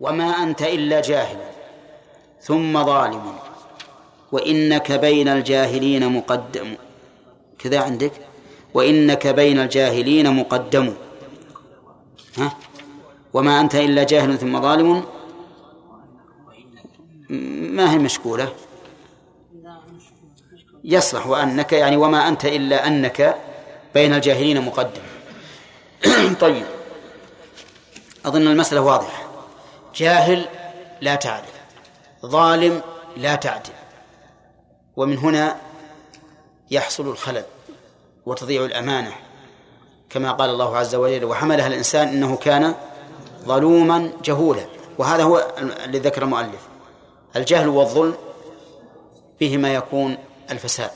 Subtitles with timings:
[0.00, 1.38] وما أنت إلا جاهل
[2.40, 3.34] ثم ظالم
[4.32, 6.76] وإنك بين الجاهلين مقدم.
[7.58, 8.12] كذا عندك؟
[8.74, 10.94] وإنك بين الجاهلين مقدم.
[12.38, 12.56] ها؟
[13.34, 15.04] وما أنت إلا جاهل ثم ظالم؟
[17.76, 18.52] ما هي مشكولة؟
[20.84, 23.36] يصلح وأنك يعني وما أنت إلا أنك
[23.94, 25.02] بين الجاهلين مقدم.
[26.40, 26.64] طيب
[28.26, 29.27] أظن المسألة واضحة.
[29.98, 30.48] جاهل
[31.00, 31.52] لا تعرف
[32.26, 32.82] ظالم
[33.16, 33.72] لا تعدل.
[34.96, 35.56] ومن هنا
[36.70, 37.44] يحصل الخلل
[38.26, 39.12] وتضيع الأمانة
[40.10, 42.74] كما قال الله عز وجل وحملها الإنسان إنه كان
[43.44, 44.66] ظلوما جهولا.
[44.98, 46.68] وهذا هو الذي ذكر المؤلف
[47.36, 48.14] الجهل والظلم
[49.40, 50.18] بهما يكون
[50.50, 50.90] الفساد.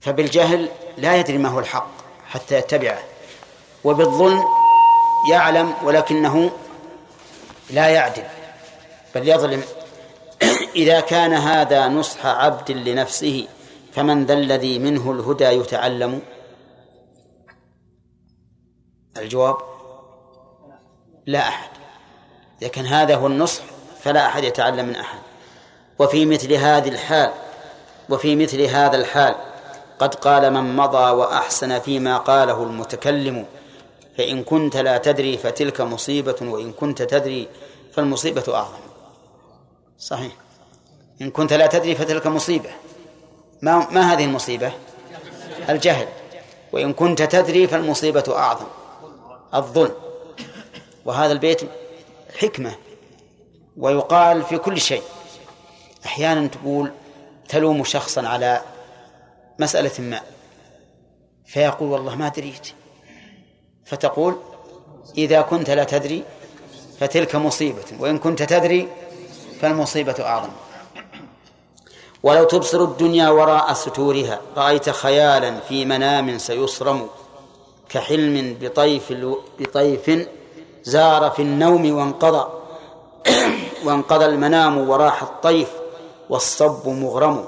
[0.00, 0.68] فبالجهل
[0.98, 1.88] لا يدري ما هو الحق
[2.26, 3.02] حتى يتبعه
[3.84, 4.44] وبالظلم
[5.30, 6.50] يعلم ولكنه
[7.72, 8.24] لا يعدل
[9.14, 9.62] بل يظلم.
[10.76, 13.46] إذا كان هذا نصح عبد لنفسه
[13.92, 16.22] فمن ذا الذي منه الهدى يتعلم؟
[19.16, 19.56] الجواب
[21.26, 21.70] لا أحد.
[22.62, 23.62] إذا كان هذا هو النصح
[24.02, 25.18] فلا أحد يتعلم من أحد.
[25.98, 27.32] وفي مثل هذه الحال
[28.08, 29.34] وفي مثل هذا الحال
[29.98, 33.46] قد قال من مضى وأحسن فيما قاله المتكلم
[34.18, 37.48] فإن كنت لا تدري فتلك مصيبة وإن كنت تدري
[37.92, 38.78] فالمصيبة أعظم.
[39.98, 40.32] صحيح.
[41.22, 42.70] إن كنت لا تدري فتلك مصيبة.
[43.62, 44.72] ما, ما هذه المصيبة؟
[45.68, 46.08] الجهل.
[46.72, 48.66] وإن كنت تدري فالمصيبة أعظم.
[49.54, 49.94] الظلم.
[51.04, 51.60] وهذا البيت
[52.38, 52.74] حكمة.
[53.76, 55.02] ويقال في كل شيء.
[56.04, 56.92] أحيانا تقول
[57.48, 58.62] تلوم شخصا على
[59.58, 60.20] مسألة ما.
[61.46, 62.68] فيقول والله ما دريت.
[63.84, 64.36] فتقول
[65.18, 66.24] إذا كنت لا تدري
[67.02, 67.84] فتلك مصيبة.
[68.00, 68.88] وإن كنت تدري
[69.60, 70.50] فالمصيبة أعظم.
[72.22, 77.06] ولو تبصر الدنيا وراء ستورها رأيت خيالا في منام سيصرم
[77.88, 79.12] كحلم بطيف
[79.58, 80.26] بطيف
[80.84, 82.48] زار في النوم وانقضى
[83.84, 85.68] وانقضى المنام وراح الطيف
[86.30, 87.44] والصب مغرم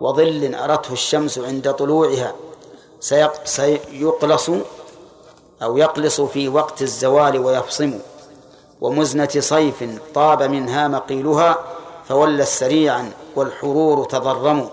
[0.00, 2.34] وظل أرته الشمس عند طلوعها.
[3.44, 4.50] سيقلص
[5.62, 7.98] أو يقلص في وقت الزوال ويفصم.
[8.80, 11.58] ومزنة صيف طاب منها مقيلها
[12.08, 14.68] فولت سريعا والحرور تضرم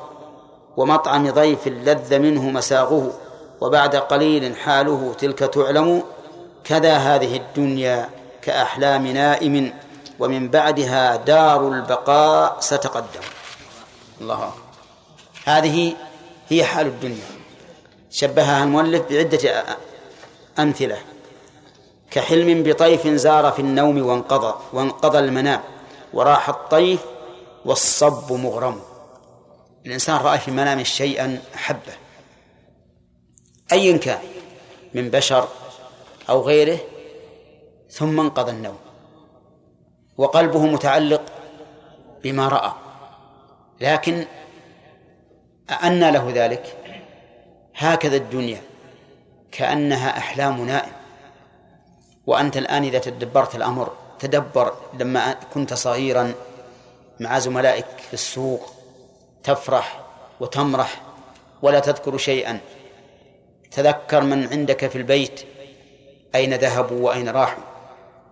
[0.78, 3.14] ومطعم ضيف لذ منه مساغه
[3.62, 6.04] وبعد قليل حاله تلك تعلم
[6.64, 8.10] كذا هذه الدنيا
[8.42, 9.74] كأحلام نائم
[10.20, 13.26] ومن بعدها دار البقاء ستقدم.
[14.22, 14.52] الله
[15.46, 15.94] هذه
[16.50, 17.26] هي حال الدنيا.
[18.12, 19.64] شبهها المؤلف بعدة
[20.60, 20.98] أمثلة.
[22.12, 25.62] كحلم بطيف زار في النوم وانقضى وانقضى المنام
[26.14, 27.06] وراح الطيف
[27.66, 28.82] والصب مغرم.
[29.86, 31.94] الإنسان رأى في منامه شيئا أحبه.
[33.72, 34.20] أيا كان
[34.94, 35.48] من بشر
[36.30, 36.80] أو غيره
[37.90, 38.78] ثم انقضى النوم.
[40.18, 41.22] وقلبه متعلق
[42.24, 42.72] بما رأى.
[43.82, 44.26] لكن
[45.84, 46.78] أنى له ذلك؟
[47.76, 48.62] هكذا الدنيا
[49.52, 51.01] كأنها أحلام نائم.
[52.32, 56.34] وأنت الآن إذا تدبرت الأمر تدبر لما كنت صغيرا
[57.20, 58.74] مع زملائك في السوق
[59.44, 60.00] تفرح
[60.40, 61.02] وتمرح
[61.62, 62.60] ولا تذكر شيئا.
[63.72, 65.42] تذكر من عندك في البيت
[66.36, 67.64] أين ذهبوا وأين راحوا.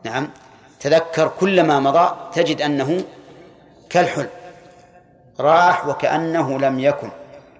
[0.03, 0.29] نعم.
[0.79, 3.03] تذكر كل ما مضى تجد أنه
[3.89, 4.29] كالحلم.
[5.39, 7.09] راح وكأنه لم يكن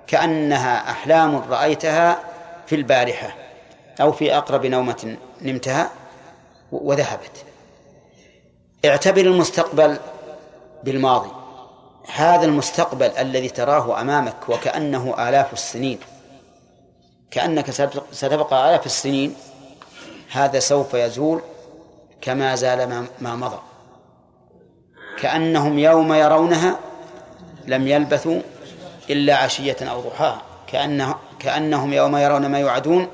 [0.07, 2.19] كأنها أحلام رأيتها
[2.67, 3.35] في البارحة
[4.01, 5.89] أو في أقرب نومة نمتها.
[6.71, 7.45] وذهبت.
[8.85, 9.97] اعتبر المستقبل
[10.83, 11.31] بالماضي.
[12.13, 15.99] هذا المستقبل الذي تراه أمامك وكأنه آلاف السنين.
[17.31, 17.71] كأنك
[18.11, 19.35] ستبقى آلاف السنين.
[20.31, 21.41] هذا سوف يزول
[22.21, 23.59] كما زال ما مضى.
[25.21, 26.79] كأنهم يوم يرونها
[27.67, 28.41] لم يلبثوا
[29.09, 30.41] إلا عشية أو ضحاها.
[30.67, 33.07] كأنه كأنهم يوم يرون ما يوعدون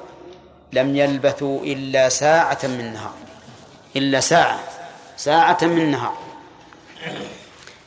[0.74, 3.25] لم يلبثوا إلا ساعة من نهار
[3.95, 4.59] إلا ساعة
[5.18, 6.18] ساعة من نهار.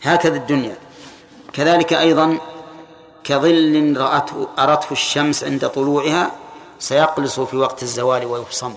[0.03, 0.77] هكذا الدنيا.
[1.53, 2.39] كذلك أيضا
[3.25, 6.33] كظل رأته أرته الشمس عند طلوعها
[6.79, 8.75] سيقلص في وقت الزوال ويفصم.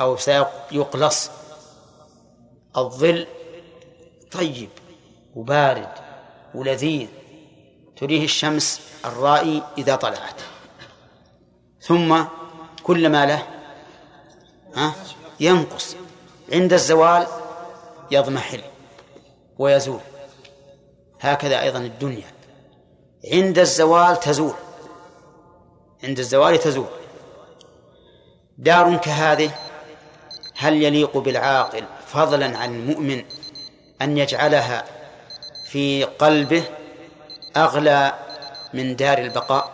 [0.00, 1.30] أو سيقلص.
[2.76, 3.26] الظل
[4.32, 4.70] طيب
[5.34, 5.88] وبارد
[6.54, 7.08] ولذيذ.
[7.96, 10.40] تريه الشمس الرائي إذا طلعت.
[11.80, 12.24] ثم
[12.82, 13.51] كل ما له
[14.76, 14.94] ها؟
[15.40, 15.96] ينقص.
[16.52, 17.26] عند الزوال
[18.10, 18.60] يضمحل
[19.58, 20.00] ويزول.
[21.20, 22.26] هكذا أيضا الدنيا.
[23.32, 24.54] عند الزوال تزول.
[26.04, 26.88] عند الزوال تزول.
[28.58, 29.50] دار كهذه
[30.56, 33.24] هل يليق بالعاقل فضلا عن المؤمن
[34.02, 34.84] أن يجعلها
[35.70, 36.64] في قلبه
[37.56, 38.14] أغلى
[38.74, 39.72] من دار البقاء؟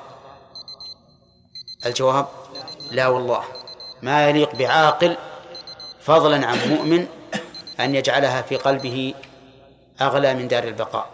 [1.86, 2.26] الجواب
[2.90, 3.57] لا والله.
[4.02, 5.16] ما يليق بعاقل
[6.00, 7.06] فضلا عن مؤمن
[7.80, 9.14] أن يجعلها في قلبه
[10.00, 11.10] أغلى من دار البقاء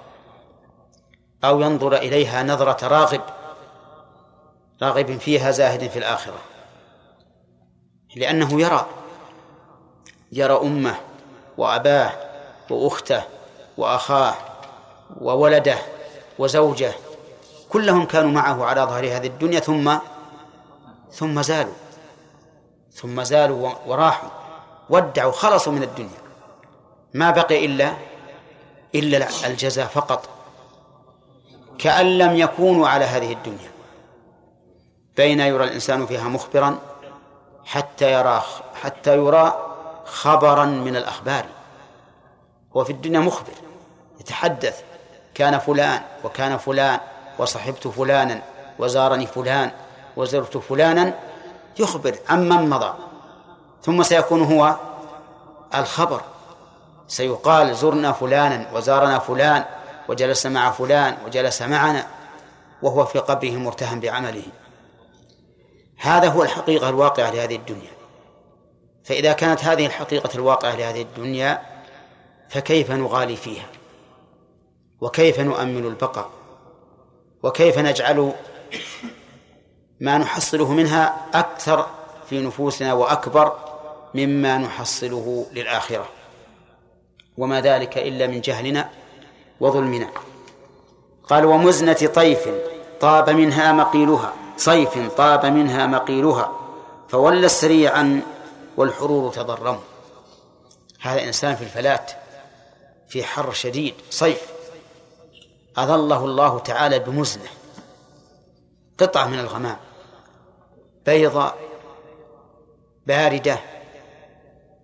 [1.44, 3.20] أو ينظر إليها نظرة راغب
[4.82, 6.38] راغب فيها زاهد في الآخرة
[8.16, 8.86] لأنه يرى
[10.32, 10.94] يرى أمه
[11.58, 12.12] وأباه
[12.70, 13.22] وأخته
[13.76, 14.34] وأخاه
[15.20, 15.78] وولده
[16.38, 16.92] وزوجه
[17.68, 19.96] كلهم كانوا معه على ظهر هذه الدنيا ثم
[21.12, 21.83] ثم زالوا.
[22.94, 24.28] ثم زالوا وراحوا
[24.90, 26.24] ودعوا خلصوا من الدنيا.
[27.14, 27.92] ما بقي إلا
[28.94, 30.28] إلا الجزاء فقط.
[31.78, 33.70] كأن لم يكونوا على هذه الدنيا.
[35.16, 36.78] بين يرى الإنسان فيها مخبرا
[37.64, 38.42] حتى يرى
[38.82, 39.74] حتى يرى
[40.04, 41.44] خبرا من الأخبار.
[42.76, 43.52] هو في الدنيا مخبر
[44.20, 44.82] يتحدث
[45.34, 47.00] كان فلان وكان فلان
[47.38, 48.42] وصحبت فلانا
[48.78, 49.70] وزارني فلان
[50.16, 51.14] وزرت فلانا
[51.78, 52.94] يخبر عمن مضى.
[53.82, 54.76] ثم سيكون هو
[55.74, 56.20] الخبر.
[57.08, 59.64] سيقال زرنا فلانا وزارنا فلان
[60.08, 62.06] وجلس مع فلان وجلس معنا
[62.82, 64.44] وهو في قبره مرتهن بعمله.
[65.98, 67.90] هذا هو الحقيقة الواقعة لهذه الدنيا.
[69.04, 71.62] فإذا كانت هذه الحقيقة الواقعة لهذه الدنيا
[72.48, 73.66] فكيف نغالي فيها؟
[75.00, 76.30] وكيف نؤمن البقاء؟
[77.42, 78.32] وكيف نجعل
[80.04, 81.86] ما نحصله منها أكثر
[82.28, 83.52] في نفوسنا وأكبر
[84.14, 86.08] مما نحصله للآخرة.
[87.38, 88.90] وما ذلك إلا من جهلنا
[89.60, 90.10] وظلمنا.
[91.28, 92.48] قال ومزنة طيف
[93.00, 96.52] طاب منها مقيلها صيف طاب منها مقيلها
[97.08, 98.22] فولى سريعا
[98.76, 99.80] والحرور تضرم.
[101.00, 102.12] هذا إنسان في الفلات
[103.08, 104.42] في حر شديد صيف.
[105.76, 107.48] أظله الله تعالى بمزنة
[108.98, 109.76] قطعة من الغمام.
[111.06, 111.58] بيضاء
[113.06, 113.58] باردة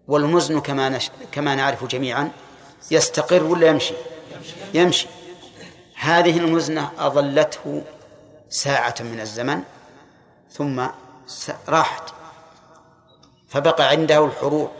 [0.08, 1.10] والمزن كما نش...
[1.32, 2.30] كما نعرف جميعا
[2.90, 3.94] يستقر ولا يمشي؟
[4.74, 5.06] يمشي.
[5.96, 7.82] هذه المزنة أظلته
[8.48, 9.62] ساعة من الزمن
[10.50, 10.86] ثم
[11.68, 12.02] راحت.
[13.48, 14.70] فبقى عنده الحرور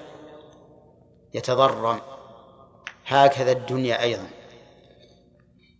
[1.34, 2.00] يتضرم
[3.06, 4.26] هكذا الدنيا أيضا.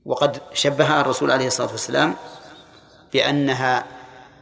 [0.04, 2.14] وقد شبهها الرسول عليه الصلاة والسلام
[3.12, 3.99] بأنها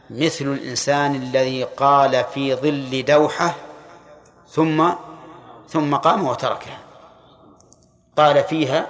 [0.09, 3.55] مثل الإنسان الذي قال في ظل دوحة
[4.49, 4.89] ثم
[5.69, 6.77] ثم قام وتركها.
[8.17, 8.87] قال فيها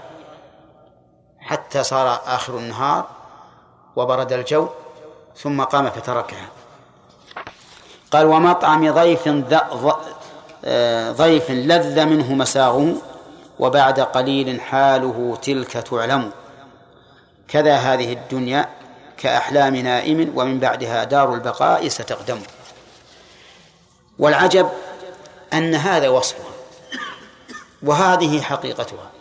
[1.40, 3.08] حتى صار آخر النهار
[3.96, 4.68] وبرد الجو
[5.38, 6.48] ثم قام فتركها.
[8.12, 9.28] قال ومطعم ضيف
[10.66, 12.96] آه، ضيف لذ منه مساغه
[13.60, 16.32] وبعد قليل حاله تلك تعلم.
[17.48, 18.79] كذا هذه الدنيا
[19.20, 22.42] كأحلام نائم ومن بعدها دار البقاء ستقدم.
[24.20, 24.70] والعجب
[25.54, 26.52] أن هذا وصفها
[27.84, 29.12] وهذه حقيقتها.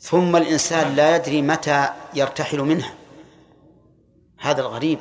[0.00, 2.94] ثم الإنسان لا يدري متى يرتحل منها.
[4.38, 4.98] هذا الغريب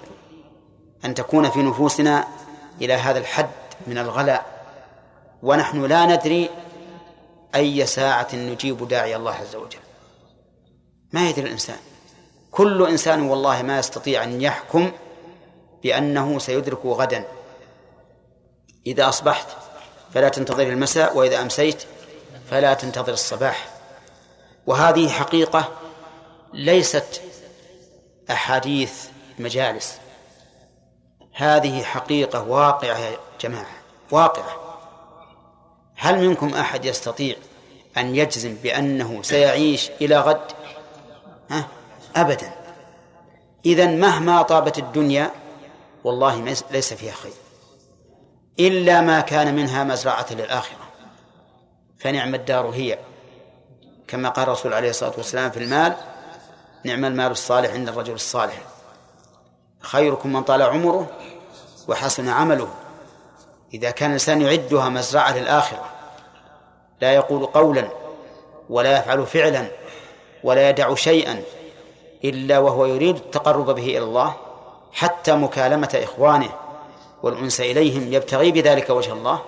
[1.06, 2.28] أن تكون في نفوسنا
[2.82, 3.50] إلى هذا الحد
[3.88, 4.46] من الغلاء
[5.44, 6.50] ونحن لا ندري
[7.56, 9.80] أي ساعة نجيب داعي الله عز وجل.
[11.14, 11.78] ما يدري الإنسان.
[12.60, 14.92] كل إنسان والله ما يستطيع أن يحكم
[15.84, 17.26] بأنه سيدرك غدا.
[18.88, 19.48] إذا أصبحت
[20.14, 21.84] فلا تنتظر المساء وإذا أمسيت
[22.52, 23.70] فلا تنتظر الصباح.
[24.68, 25.72] وهذه حقيقة
[26.54, 27.22] ليست
[28.32, 29.06] أحاديث
[29.40, 29.98] مجالس
[31.34, 33.76] هذه حقيقة واقعة يا جماعة
[34.12, 34.80] واقعة.
[35.96, 37.36] هل منكم أحد يستطيع
[37.98, 40.42] أن يجزم بأنه سيعيش إلى غد؟
[41.50, 41.79] ها؟
[42.16, 42.52] أبدا.
[43.66, 45.32] إذا مهما طابت الدنيا
[46.04, 47.32] والله ليس فيها خير.
[48.60, 50.90] إلا ما كان منها مزرعة للآخرة.
[52.00, 53.00] فنعم الدار هي.
[54.08, 55.96] كما قال الرسول عليه الصلاة والسلام في المال
[56.86, 58.62] نعم المال الصالح عند الرجل الصالح.
[59.80, 61.10] خيركم من طال عمره
[61.88, 62.70] وحسن عمله.
[63.74, 65.86] إذا كان الإنسان يعدها مزرعة للآخرة
[67.02, 67.90] لا يقول قولا
[68.70, 69.72] ولا يفعل فعلا
[70.44, 71.42] ولا يدع شيئا
[72.24, 74.36] إلا وهو يريد التقرب به إلى الله
[74.92, 76.50] حتى مكالمة إخوانه
[77.24, 79.42] والأنس إليهم يبتغي بذلك وجه الله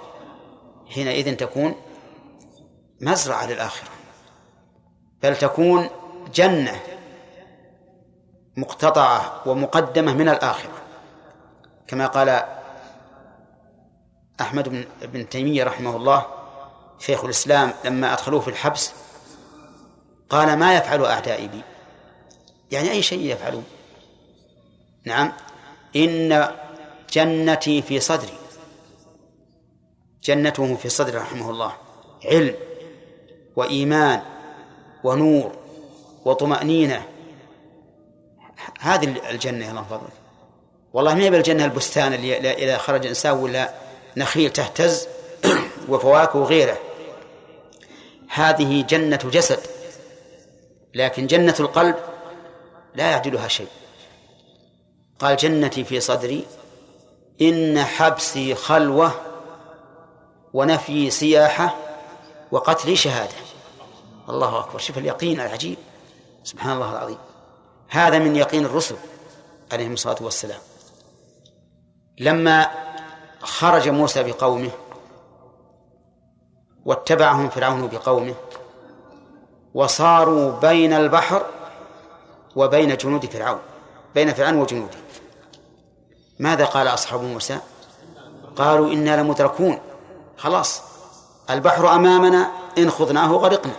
[0.90, 1.76] حينئذ تكون
[3.02, 3.90] مزرعة للآخرة.
[5.24, 5.90] بل تكون
[6.34, 6.80] جنة
[8.58, 10.82] مقتطعة ومقدمة من الآخرة.
[11.88, 12.44] كما قال
[14.42, 16.26] أحمد بن تيمية رحمه الله
[17.00, 18.94] شيخ الإسلام لما أدخلوه في الحبس
[20.30, 21.62] قال ما يفعل أعدائي بي
[22.72, 23.64] يعني أي شيء يفعلون.
[25.06, 25.34] نعم.
[25.96, 26.48] إن
[27.14, 28.34] جنتي في صدري.
[30.24, 31.74] جنته في صدري رحمه الله.
[32.26, 32.56] علم
[33.56, 34.22] وإيمان
[35.04, 35.52] ونور
[36.26, 37.04] وطمأنينة.
[38.80, 40.14] هذه الجنة الله فضلك.
[40.94, 43.74] والله ما يبقى الجنة البستان اللي إذا خرج إنسان ولا
[44.18, 45.08] نخيل تهتز
[45.90, 46.78] وفواكه وغيره.
[48.30, 49.60] هذه جنة جسد.
[50.96, 51.96] لكن جنة القلب
[52.96, 53.68] لا يعدلها شيء.
[55.20, 56.46] قال جنتي في صدري
[57.42, 59.12] إن حبسي خلوة
[60.54, 61.76] ونفي سياحة
[62.52, 63.36] وقتلي شهادة.
[64.30, 64.80] الله أكبر.
[64.80, 65.78] شوف اليقين العجيب.
[66.44, 67.18] سبحان الله العظيم.
[67.90, 68.96] هذا من يقين الرسل
[69.72, 70.60] عليهم الصلاة والسلام.
[72.20, 72.72] لما
[73.40, 74.72] خرج موسى بقومه
[76.86, 78.36] واتبعهم فرعون بقومه
[79.74, 81.46] وصاروا بين البحر
[82.56, 83.60] وبين جنود فرعون.
[84.16, 84.98] بين فرعون وجنوده.
[86.40, 87.60] ماذا قال أصحاب موسى؟
[88.56, 89.80] قالوا إنا لمدركون.
[90.38, 90.82] خلاص.
[91.50, 93.74] البحر أمامنا إن خضناه غرقنا.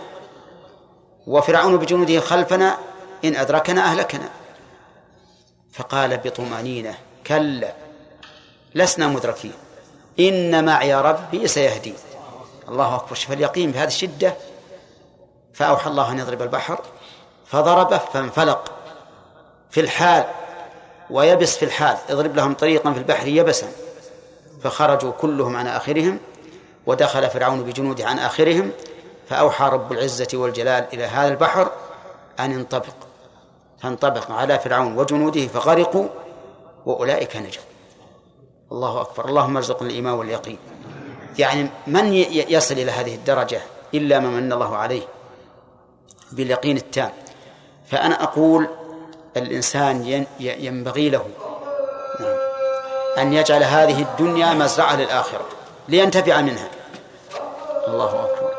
[1.27, 2.77] وفرعون بجنوده خلفنا
[3.25, 4.29] إن أدركنا أهلكنا.
[5.73, 7.73] فقال بطمأنينة كلا
[8.75, 9.53] لسنا مدركين.
[10.19, 11.93] إن معي ربي سيهدي.
[12.69, 13.15] الله أكبر.
[13.15, 14.33] شوف اليقين بهذه الشدة.
[15.53, 16.81] فأوحى الله أن يضرب البحر.
[17.53, 18.71] فضربه فانفلق
[19.71, 20.25] في الحال
[21.09, 23.67] ويبس في الحال اضرب لهم طريقا في البحر يبسا.
[24.63, 26.19] فخرجوا كلهم عن آخرهم
[26.85, 28.71] ودخل فرعون بجنوده عن آخرهم
[29.29, 31.71] فأوحى رب العزة والجلال إلى هذا البحر
[32.39, 32.93] أن ينطبق
[33.81, 36.07] فانطبق على فرعون وجنوده فغرقوا
[36.85, 37.63] وأولئك نجوا.
[38.71, 39.29] الله أكبر.
[39.29, 40.57] اللهم ارزقنا الإيمان واليقين.
[41.39, 43.61] يعني من يصل إلى هذه الدرجة
[43.93, 45.03] إلا ما من الله عليه
[46.31, 47.11] باليقين التام.
[47.93, 48.67] فأنا أقول
[49.37, 51.25] الإنسان ينبغي له
[52.19, 52.37] نعم،
[53.17, 55.49] أن يجعل هذه الدنيا مزرعة للآخرة
[55.87, 56.69] لينتفع منها.
[57.87, 58.53] الله أكبر.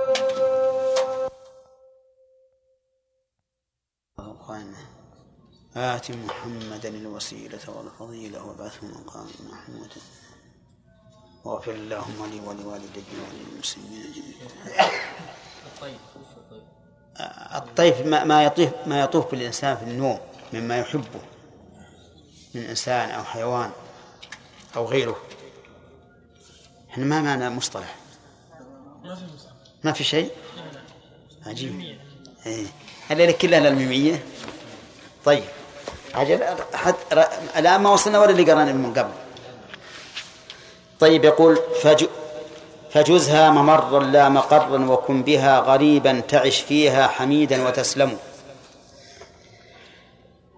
[5.77, 9.93] آت محمدا الوسيلة والفضيلة وبعثه مقام محمود.
[11.45, 14.91] واغفر اللهم لي ولوالدي وللمسلمين جميعا.
[17.55, 20.19] الطيف ما يطيف ما يطوف بالإنسان في النوم
[20.53, 21.21] مما يحبه
[22.55, 23.71] من إنسان أو حيوان
[24.77, 25.17] أو غيره.
[26.91, 27.95] إحنا ما معنى مصطلح.
[29.85, 30.31] ما في شيء؟
[31.47, 31.99] عجيب.
[32.47, 32.67] إيه.
[33.09, 34.25] هل كلها للميمية؟
[35.25, 35.45] طيب.
[36.15, 36.43] عجل
[36.75, 39.13] حتى الآن ما وصلنا ولا اللي قرأنا من قبل؟
[41.01, 42.07] طيب يقول فج
[42.95, 48.19] فجزها ممرا لا مقرا وكن بها غريبا تعش فيها حميدا وتسلم.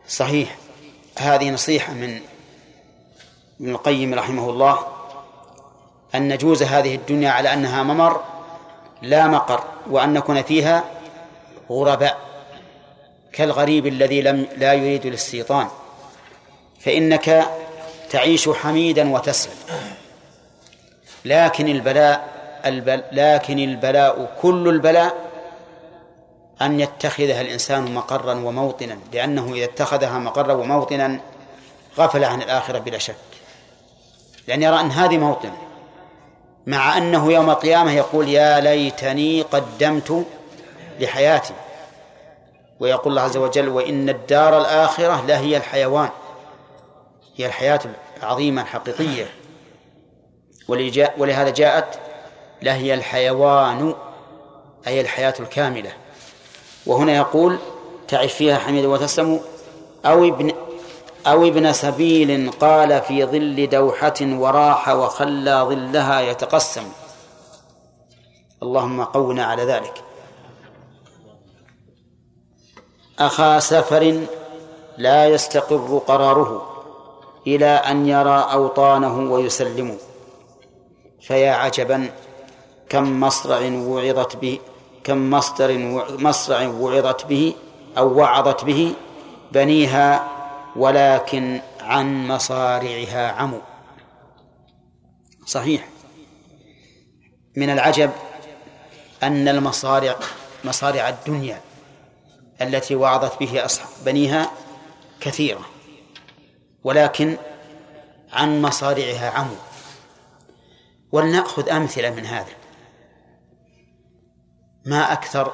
[0.08, 0.56] صحيح.
[1.18, 2.20] هذه نصيحة من
[3.60, 4.78] ابن القيم رحمه الله
[6.14, 8.20] أن نجوز هذه الدنيا على أنها ممر
[9.02, 10.84] لا مقر وأن نكون فيها
[11.70, 12.18] غرباء
[13.32, 15.68] كالغريب الذي لم لا يريد الاستيطان.
[16.80, 17.46] فإنك
[18.10, 19.54] تعيش حميدا وتسلم.
[21.26, 22.28] لكن البلاء
[22.66, 25.14] البل لكن البلاء كل البلاء
[26.62, 31.20] أن يتخذها الإنسان مقرا وموطنا لأنه إذا اتخذها مقرا وموطنا
[31.98, 33.14] غفل عن الآخرة بلا شك.
[34.48, 35.52] لأن يرى أن هذه موطن.
[36.66, 40.26] مع أنه يوم القيامة يقول يا ليتني قدمت
[41.00, 41.54] لحياتي.
[42.80, 46.08] ويقول الله عز وجل وإن الدار الآخرة لهي الحيوان
[47.36, 47.80] هي الحياة
[48.22, 49.26] العظيمة الحقيقية.
[51.18, 51.98] ولهذا جاءت
[52.62, 53.94] لهي الحيوان
[54.86, 55.92] أي الحياة الكاملة.
[56.86, 57.58] وهنا يقول
[58.08, 59.40] تعش فيها حميد وتسلم
[60.06, 60.52] أو ابن
[61.26, 66.88] أو ابن سبيل قال في ظل دوحة وراح وخلى ظلها يتقسم.
[68.62, 70.02] اللهم قونا على ذلك.
[73.18, 74.26] أخا سفر
[74.98, 76.72] لا يستقر قراره
[77.46, 79.98] إلى أن يرى أوطانه ويسلم
[81.26, 82.10] فيا عجبا
[82.88, 84.58] كم مصرع وعظت به
[85.04, 85.78] كم مصدر
[86.18, 87.54] مصرع وعظت به
[87.98, 88.94] أو وعظت به
[89.52, 90.28] بنيها
[90.76, 93.60] ولكن عن مصارعها عموا
[95.46, 95.88] صحيح.
[97.56, 98.10] من العجب
[99.22, 100.16] أن المصارع
[100.64, 101.60] مصارع الدنيا
[102.60, 104.50] التي وعظت به أصحاب بنيها
[105.20, 105.60] كثيرة
[106.84, 107.36] ولكن
[108.32, 109.65] عن مصارعها عموا
[111.16, 112.52] ولنأخذ أمثلة من هذا.
[114.84, 115.52] ما أكثر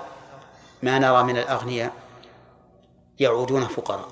[0.82, 1.92] ما نرى من الأغنياء
[3.18, 4.08] يعودون فقراء.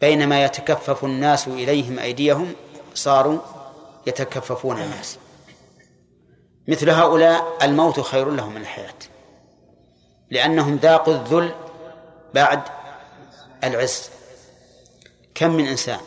[0.00, 2.52] بينما يتكفف الناس إليهم أيديهم
[2.94, 3.38] صاروا
[4.06, 5.18] يتكففون الناس.
[6.68, 8.94] مثل هؤلاء الموت خير لهم من الحياة
[10.30, 11.54] لأنهم ذاقوا الذل
[12.34, 12.62] بعد
[13.64, 14.10] العز.
[15.34, 16.00] كم من إنسان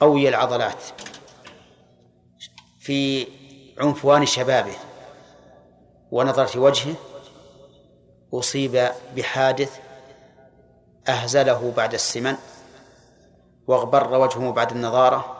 [0.00, 0.82] قوي العضلات
[2.82, 3.26] في
[3.78, 4.74] عنفوان شبابه
[6.10, 6.94] ونظرة وجهه
[8.34, 9.80] أصيب بحادث
[11.08, 12.36] أهزله بعد السمن
[13.66, 15.36] واغبر وجهه بعد النضارة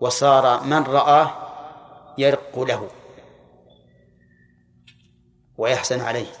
[0.00, 1.30] وصار من رآه
[2.18, 2.88] يرق له
[5.56, 6.32] ويحزن عليه.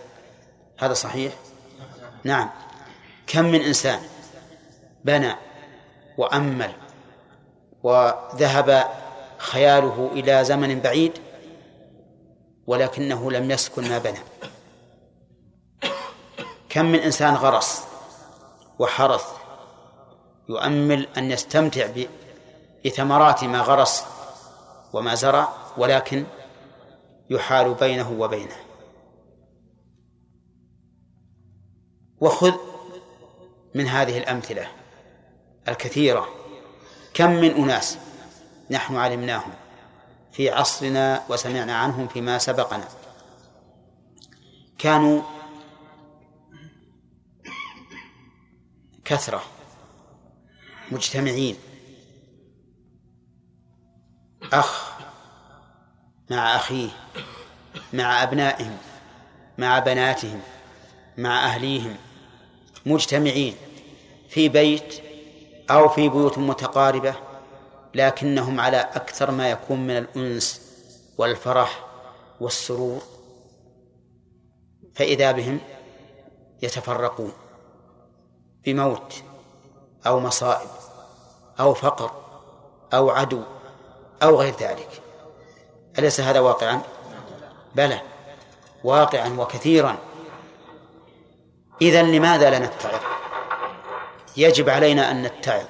[0.78, 1.32] هذا صحيح؟
[2.24, 2.50] نعم.
[3.26, 4.00] كم من إنسان
[5.04, 5.34] بنى
[6.18, 6.72] وأمل
[7.82, 9.03] وذهب
[9.38, 11.12] خياله إلى زمن بعيد
[12.66, 14.18] ولكنه لم يسكن ما بنى.
[16.68, 17.82] كم من إنسان غرس
[18.78, 19.24] وحرث
[20.48, 21.88] يؤمل أن يستمتع
[22.84, 24.04] بثمرات ما غرس
[24.92, 26.24] وما زرع ولكن
[27.30, 28.56] يحال بينه وبينه.
[32.20, 32.52] وخذ
[33.74, 34.68] من هذه الأمثلة
[35.68, 36.28] الكثيرة.
[37.14, 37.98] كم من أناس
[38.74, 39.52] نحن علمناهم
[40.32, 42.88] في عصرنا وسمعنا عنهم فيما سبقنا.
[44.78, 45.22] كانوا
[49.04, 49.42] كثرة
[50.92, 51.56] مجتمعين.
[54.52, 54.92] أخ
[56.30, 56.88] مع أخيه
[57.92, 58.78] مع أبنائهم
[59.58, 60.40] مع بناتهم
[61.18, 61.96] مع أهليهم
[62.86, 63.56] مجتمعين
[64.28, 64.94] في بيت
[65.70, 67.33] أو في بيوت متقاربة.
[67.94, 70.60] لكنهم على أكثر ما يكون من الأنس
[71.18, 71.84] والفرح
[72.40, 73.02] والسرور
[74.94, 75.60] فإذا بهم
[76.62, 77.32] يتفرقون
[78.64, 79.22] بموت
[80.06, 80.68] أو مصائب
[81.60, 82.10] أو فقر
[82.94, 83.42] أو عدو
[84.22, 85.02] أو غير ذلك
[85.98, 86.82] أليس هذا واقعا؟
[87.74, 88.00] بلى
[88.84, 89.98] واقعا وكثيرا
[91.82, 93.00] إذا لماذا لا نتعظ؟
[94.36, 95.64] يجب علينا أن نتعظ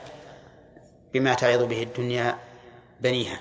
[1.14, 2.38] بما تعظ به الدنيا
[3.00, 3.40] بنيها.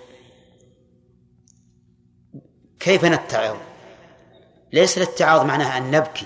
[2.79, 3.55] كيف نتعظ؟
[4.73, 6.25] ليس الاتعاظ معناه أن نبكي.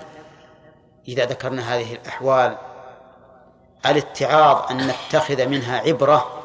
[1.08, 2.58] إذا ذكرنا هذه الأحوال
[3.86, 6.44] الاتعاظ أن نتخذ منها عبرة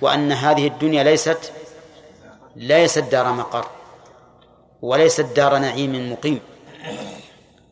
[0.00, 1.52] وأن هذه الدنيا ليست
[2.56, 3.66] ليست دار مقر
[4.82, 6.40] وليست دار نعيم مقيم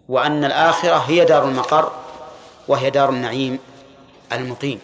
[0.08, 1.92] وأن الآخرة هي دار المقر
[2.68, 3.58] وهي دار النعيم
[4.32, 4.80] المقيم.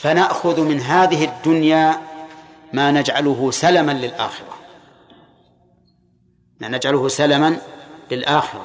[0.00, 2.02] فنأخذ من هذه الدنيا
[2.72, 4.54] ما نجعله سلما للآخرة.
[6.60, 7.58] ما نجعله سلما
[8.10, 8.64] للآخرة.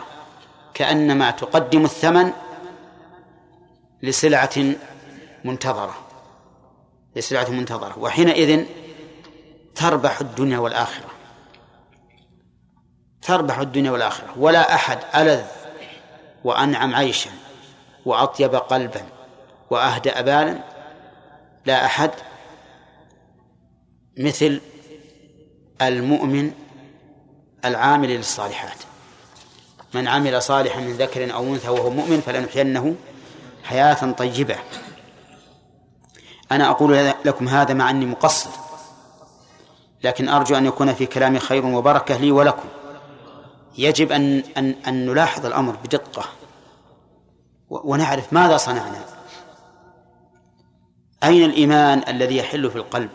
[0.73, 2.31] كأنما تقدم الثمن
[4.03, 4.75] لسلعة
[5.43, 5.95] منتظرة.
[7.15, 7.99] لسلعة منتظرة.
[7.99, 8.65] وحينئذ
[9.75, 11.09] تربح الدنيا والآخرة.
[13.21, 14.33] تربح الدنيا والآخرة.
[14.37, 15.43] ولا أحد ألذ
[16.43, 17.31] وأنعم عيشا
[18.05, 19.01] وأطيب قلبا
[19.69, 20.72] وأهدأ بالا
[21.65, 22.11] لا أحد
[24.17, 24.61] مثل
[25.81, 26.51] المؤمن
[27.65, 28.77] العامل للصالحات.
[29.93, 32.95] من عمل صالحا من ذكر أو أنثى وهو مؤمن فلنحيينه
[33.63, 34.55] حياة طيبة.
[36.51, 38.49] أنا أقول لكم هذا مع أني مقصر
[40.03, 42.67] لكن أرجو أن يكون في كلامي خير وبركة لي ولكم.
[43.77, 46.23] يجب أن أن أن نلاحظ الأمر بدقة
[47.69, 49.12] ونعرف ماذا صنعنا.
[51.23, 53.09] أين الإيمان الذي يحل في القلب؟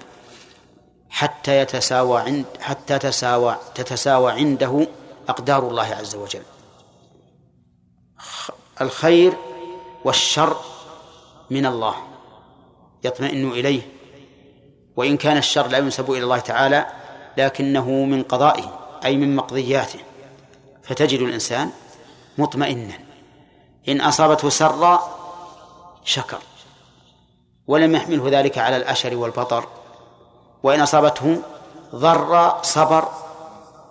[1.11, 4.87] حتى يتساوى عند حتى تساوى تتساوى عنده
[5.29, 6.43] أقدار الله عز وجل.
[8.81, 9.33] الخير
[10.05, 10.57] والشر
[11.51, 11.95] من الله
[13.05, 13.83] يطمئن إليه
[14.97, 16.87] وإن كان الشر لا ينسب إلى الله تعالى
[17.37, 20.01] لكنه من قضائه أي من مقضياته.
[20.83, 21.71] فتجد الإنسان
[22.39, 22.99] مطمئنا.
[23.89, 25.19] إن أصابته سرا
[26.05, 26.39] شكر.
[27.69, 29.65] ولم يحمله ذلك على الأشر والبطر
[30.63, 31.43] وإن أصابته
[31.95, 33.09] ضر صبر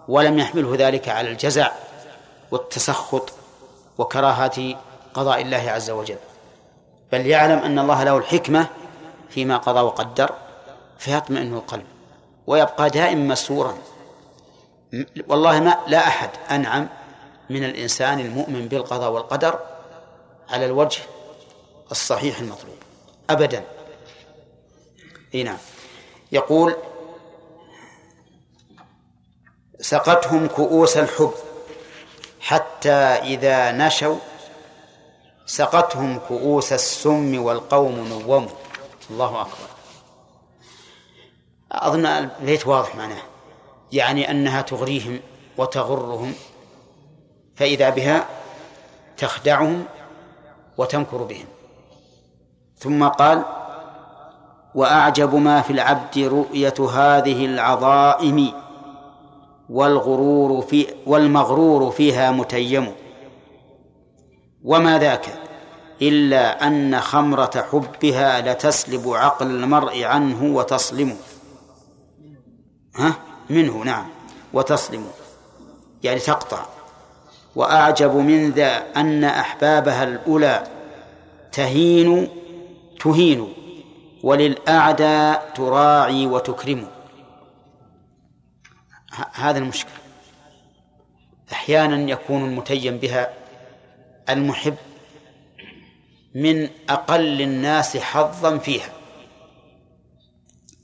[0.07, 1.71] ولم يحمله ذلك على الجزع
[2.51, 3.29] والتسخط
[3.97, 4.75] وكراهة
[5.13, 6.17] قضاء الله عز وجل.
[7.11, 8.67] بل يعلم أن الله له الحكمة
[9.29, 10.31] فيما قضى وقدر
[10.97, 11.85] فيطمئن القلب
[12.47, 13.77] ويبقى دائما مسرورا.
[15.27, 16.87] والله ما لا أحد أنعم
[17.49, 19.59] من الإنسان المؤمن بالقضاء والقدر
[20.49, 20.99] على الوجه
[21.91, 22.76] الصحيح المطلوب.
[23.29, 23.63] أبدا.
[25.35, 25.57] إي نعم.
[26.31, 26.75] يقول
[29.79, 31.33] سقتهم كؤوس الحب.
[32.39, 34.17] حتى إذا نشوا
[35.45, 38.49] سقتهم كؤوس السم والقوم نوموا.
[39.09, 39.67] الله أكبر.
[41.71, 43.21] أظن البيت واضح معناه.
[43.91, 45.19] يعني أنها تغريهم
[45.57, 46.33] وتغرهم.
[47.55, 48.29] فإذا بها
[49.17, 49.85] تخدعهم
[50.77, 51.56] وتمكر بهم.
[52.77, 53.43] ثم قال
[54.75, 58.51] وأعجب ما في العبد رؤية هذه العظائم
[59.69, 62.91] والغرور في والمغرور فيها متيم.
[64.63, 65.25] وما ذاك؟
[66.01, 71.17] إلا أن خمرة حبها لتسلب عقل المرء عنه وتصلم
[72.95, 73.13] ها؟
[73.49, 74.05] منه نعم.
[74.53, 75.05] وتصلم
[76.03, 76.65] يعني تقطع.
[77.55, 80.63] وأعجب من ذا أن أحبابها الأولى
[81.51, 82.29] تهين
[82.99, 83.53] تهين
[84.23, 86.87] وللأعداء تراعي وتكرم.
[89.33, 89.89] هذا المشكل.
[91.51, 93.33] أحيانا يكون المتيم بها
[94.29, 94.75] المحب
[96.35, 98.89] من أقل الناس حظا فيها.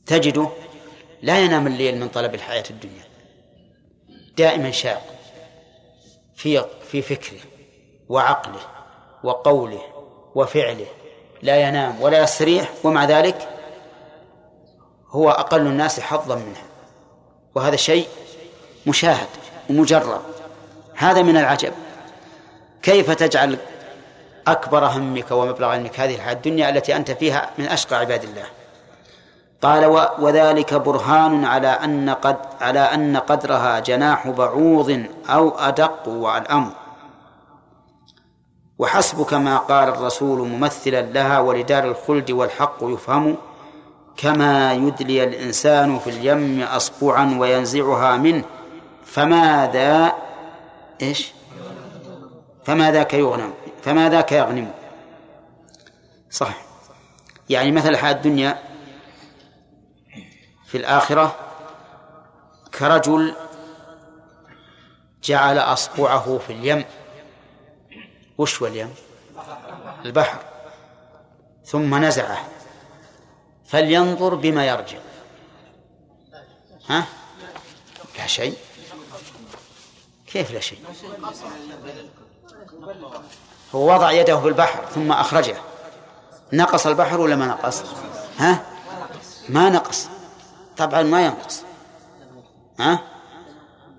[0.06, 0.49] تجده
[1.21, 3.04] لا ينام الليل من طلب الحياة الدنيا.
[4.38, 5.15] دائما شاق
[6.36, 7.39] في في فكره
[8.10, 8.62] وعقله
[9.23, 9.82] وقوله
[10.36, 10.88] وفعله.
[11.43, 13.47] لا ينام ولا يستريح ومع ذلك
[15.10, 16.63] هو أقل الناس حظا منها
[17.56, 18.08] وهذا شيء
[18.88, 19.27] مشاهد
[19.69, 20.21] ومجرب.
[20.95, 21.73] هذا من العجب.
[22.82, 23.58] كيف تجعل
[24.47, 28.45] أكبر همك ومبلغ علمك هذه الحياة الدنيا التي أنت فيها من أشقى عباد الله؟
[29.62, 29.86] قال
[30.19, 36.83] وذلك برهان على أن قد على أن قدرها جناح بعوض أو أدق والأمر
[38.84, 43.38] وحسبك ما قال الرسول ممثلا لها ولدار الخلد والحق يفهم
[44.17, 48.43] كما يدلي الإنسان في اليم أصبعا وينزعها منه.
[49.06, 50.13] فماذا؟
[51.02, 51.32] إيش؟
[52.65, 54.72] فما ذاك يغنم فما ذاك يغنم
[56.32, 56.56] صح
[57.50, 58.58] يعني مثل حال الدنيا
[60.67, 61.36] في الآخرة
[62.80, 63.34] كرجل
[65.24, 66.84] جعل أصبعه في اليم.
[68.38, 68.93] وش هو اليم
[70.06, 70.39] البحر.
[71.65, 72.46] ثم نزعه.
[73.65, 74.98] فلينظر بما يرجع.
[76.89, 77.06] ها؟
[78.17, 78.58] لا شيء.
[80.28, 80.80] كيف لا شيء؟
[83.76, 85.56] هو وضع يده في البحر ثم أخرجه.
[86.54, 87.84] نقص البحر ولا ما نقص؟
[88.38, 88.65] ها؟
[89.50, 90.08] ما نقص.
[90.78, 91.63] طبعا ما ينقص.
[92.80, 93.00] ها؟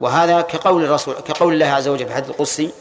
[0.01, 2.73] وهذا كقول الرسول كقول الله عز وجل في الحديث القدسي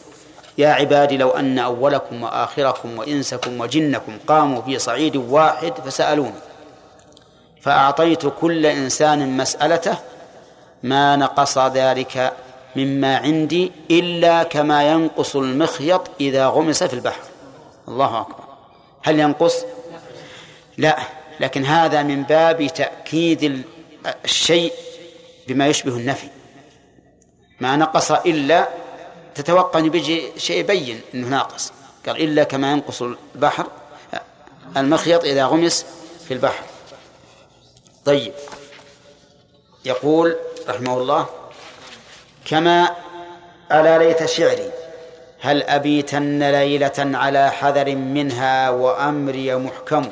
[0.57, 6.39] يا عبادي لو أن أولكم وآخركم وإنسكم وجنكم قاموا في صعيد واحد فسألوني.
[7.61, 9.97] فأعطيت كل إنسان مسألته
[10.83, 12.33] ما نقص ذلك
[12.75, 17.21] مما عندي إلا كما ينقص المخيط إذا غمس في البحر.
[17.87, 18.43] الله أكبر.
[19.03, 19.65] هل ينقص؟
[20.77, 20.97] لا
[21.39, 23.63] لكن هذا من باب تأكيد
[24.25, 24.73] الشيء
[25.47, 26.27] بما يشبه النفي.
[27.59, 28.67] ما نقص إلا
[29.35, 31.71] تتوقع أن بيجي شيء يبين أنه ناقص.
[32.05, 33.67] قال إلا كما ينقص البحر
[34.77, 35.85] المخيط إذا غمس
[36.27, 36.63] في البحر.
[38.05, 38.33] طيب.
[39.85, 40.37] يقول
[40.69, 41.25] رحمه الله
[42.45, 42.95] كما
[43.71, 44.71] ألا ليت شعري
[45.39, 50.11] هل أبيتن ليلة على حذر منها وأمري محكم؟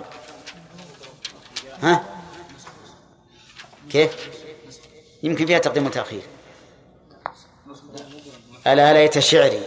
[1.83, 2.03] ها؟
[3.91, 4.29] كيف؟
[5.23, 6.21] يمكن فيها تقديم وتأخير.
[8.67, 9.61] ألا ليت شعري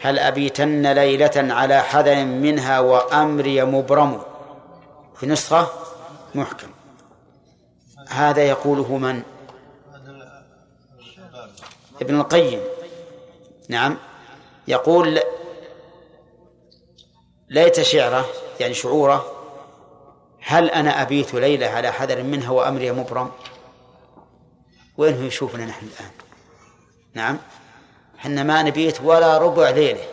[0.00, 4.22] هل أبيتن ليلة على حذر منها وأمري مبرم؟
[5.16, 5.68] في نسخة
[6.34, 6.70] محكم.
[8.08, 9.22] هذا يقوله من؟
[12.00, 12.60] ابن القيم.
[13.68, 13.96] نعم.
[14.68, 15.20] يقول
[17.50, 18.26] ليت شعره
[18.60, 19.32] يعني شعوره
[20.40, 23.30] هل أنا أبيت ليلة على حذر منها وأمري مبرم؟
[24.96, 26.10] وين هو يشوفنا نحن الآن؟
[27.14, 27.38] نعم.
[28.20, 30.04] حنا ما نبيت ولا ربع ليلة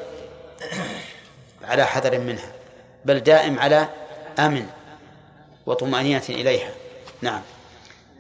[1.63, 2.51] على حذر منها
[3.05, 3.89] بل دائم على
[4.39, 4.69] أمن
[5.65, 6.71] وطمأنينة إليها.
[7.21, 7.41] نعم.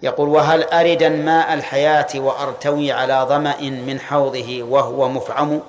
[0.03, 5.61] يقول وهل أرد ماء الحياة وأرتوي على ظمأ من حوضه وهو مفعم؟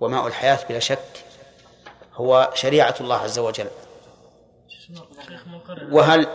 [0.00, 1.24] وماء الحياة بلا شك
[2.14, 3.68] هو شريعة الله عز وجل.
[5.90, 6.26] وهل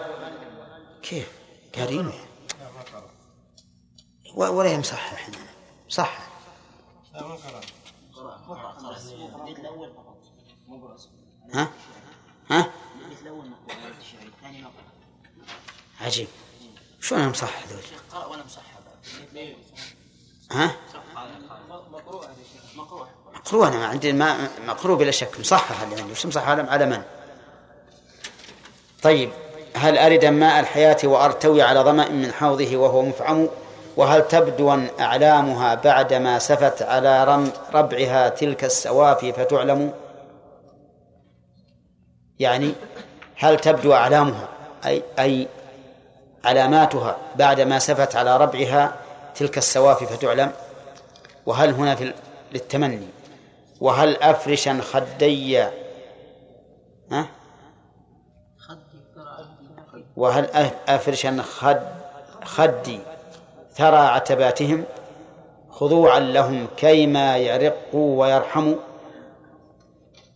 [1.04, 1.32] كيف؟
[1.76, 2.14] قارينه
[4.36, 5.30] ولا مصحح
[5.90, 6.20] صح
[11.54, 11.70] ها؟
[12.50, 12.72] ها؟
[16.02, 16.28] عجيب
[17.02, 18.64] شلون أنا مصحح ذول؟ قرأ وأنا مصحح
[20.52, 20.76] ها؟
[23.36, 27.04] مقروء أنا ما عندي ما مقروء بلا شك مصحح اللي عندي وش مصحح على من؟
[29.02, 29.32] طيب
[29.76, 33.48] هل أرد ماء الحياة وأرتوي على ظمأ من حوضه وهو مفعم
[34.00, 39.94] وهل تبدو أعلامها بعدما سفت على ربعها تلك السوافي فتعلم؟
[42.40, 42.74] يعني
[43.36, 44.48] هل تبدو أعلامها
[44.86, 45.48] أي أي
[46.46, 48.96] علاماتها بعدما سفت على ربعها
[49.36, 50.52] تلك السوافي فتعلم؟
[51.46, 52.14] وهل هنا في
[52.52, 53.08] للتمني؟
[53.82, 55.60] وهل أفرشا خدي
[57.12, 57.28] ها؟
[60.16, 61.82] وهل أفرشا خد
[62.44, 63.09] خدي؟
[63.80, 64.84] ثرى عتباتهم
[65.70, 68.76] خضوعا لهم كيما يرقوا ويرحموا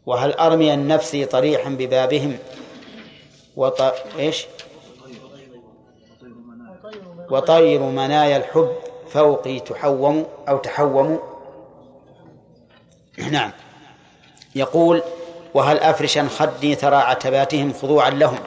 [0.05, 2.37] وهل أرمي النفس طريحا ببابهم؟
[3.55, 3.81] وط...
[4.19, 4.45] إيش؟
[7.29, 8.75] وطير منايا الحب
[9.09, 11.19] فوقي تحوم أو تحوم.
[13.31, 13.51] نعم.
[14.55, 15.01] يقول
[15.53, 18.39] وهل أفرشا خدي ثرى عتباتهم خضوعا لهم؟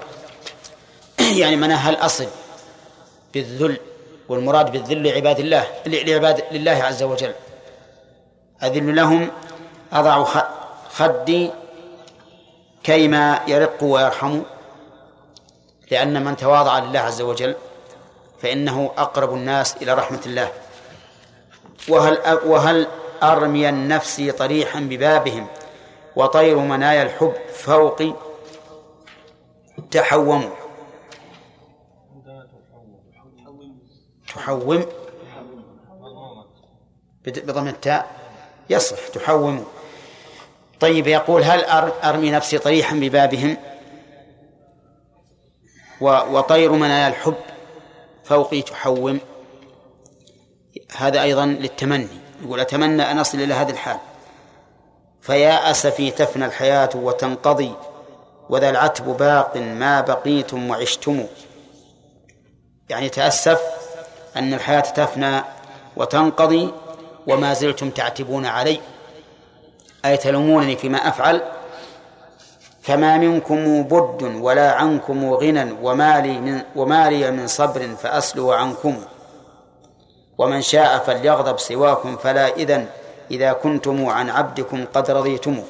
[1.41, 2.27] يعني مناها الأصل
[3.35, 3.79] بالذل
[4.29, 7.33] والمراد بالذل لعباد الله لعباد لله عز وجل.
[8.63, 9.31] أذل لهم
[9.93, 10.25] أضع
[10.91, 11.51] خدي
[12.83, 14.43] كيما يرق ويرحم.
[15.91, 17.55] لأن من تواضع لله عز وجل
[18.43, 20.53] فإنه أقرب الناس إلى رحمة الله.
[21.89, 22.87] وهل وهل
[23.23, 25.47] أرمي النفس طريحا ببابهم
[26.17, 28.13] وطير منايا الحب فوقي؟
[29.91, 30.66] تحوموا.
[34.29, 34.87] تحوم
[37.25, 38.11] بضم التاء
[38.71, 39.67] يصح تحوم.
[40.81, 41.65] طيب يقول هل
[42.05, 43.57] أرمي نفسي طريحا ببابهم
[46.01, 47.35] وطير منايا الحب
[48.25, 49.21] فوقي تحوم.
[50.97, 52.09] هذا أيضا للتمني.
[52.43, 53.99] يقول أتمنى أن أصل إلى هذه الحال.
[55.21, 57.73] فيا أسفي تفنى الحياة وتنقضي
[58.51, 61.27] وذا العتب باق ما بقيتم وعشتم.
[62.89, 63.61] يعني تأسف
[64.37, 65.43] أن الحياة تفنى
[65.97, 66.73] وتنقضي
[67.27, 68.81] وما زلتم تعتبون علي.
[70.05, 71.43] أي تلومونني فيما أفعل؟
[72.83, 78.97] فما منكم بد ولا عنكم غنى وما لي من وما لي من صبر فأسلو عنكم.
[80.39, 82.87] ومن شاء فليغضب سواكم فلا إذن
[83.31, 85.63] إذا كنتم عن عبدكم قد رضيتم.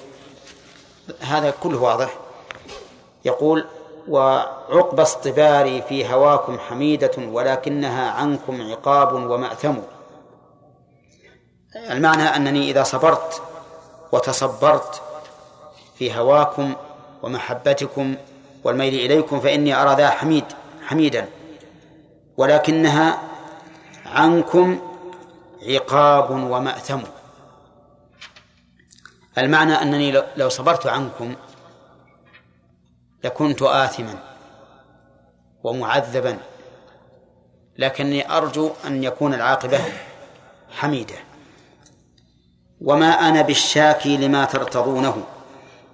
[1.21, 2.11] هذا كله واضح؟
[3.25, 3.67] يقول
[4.09, 9.75] وعقب اصطباري في هواكم حميدة ولكنها عنكم عقاب ومأثم.
[11.91, 13.43] المعنى أنني إذا صبرت
[14.13, 15.03] وتصبرت
[15.99, 16.75] في هواكم
[17.23, 18.17] ومحبتكم
[18.65, 20.45] والميل إليكم فإني أرى ذا حميد
[20.87, 21.29] حميدا.
[22.37, 23.19] ولكنها
[24.07, 24.79] عنكم
[25.63, 27.01] عقاب ومأثم.
[29.39, 31.35] المعنى أنني لو صبرت عنكم
[33.27, 34.19] لكنت آثما
[35.65, 36.39] ومعذبا
[37.79, 39.81] لكني أرجو أن يكون العاقبة
[40.71, 41.15] حميدة.
[42.81, 45.23] وما أنا بالشاكي لما ترتضونه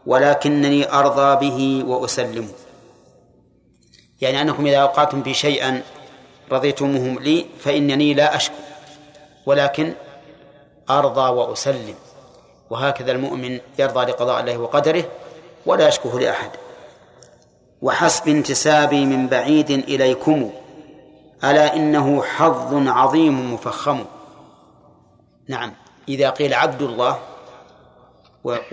[0.06, 2.48] ولكنني أرضى به وأسلم.
[4.20, 5.82] يعني أنكم إذا أوقعتم في شيئا
[6.52, 8.54] رضيتموه لي فإنني لا أشكو
[9.46, 9.94] ولكن
[10.90, 11.94] أرضى وأسلم.
[12.70, 15.04] وهكذا المؤمن يرضى لقضاء الله وقدره
[15.66, 16.50] ولا يشكوه لأحد.
[17.82, 20.50] وحسب انتسابي من بعيد إليكم
[21.44, 24.04] ألا إنه حظ عظيم مفخم.
[25.48, 25.74] نعم
[26.08, 27.18] إذا قيل عبد الله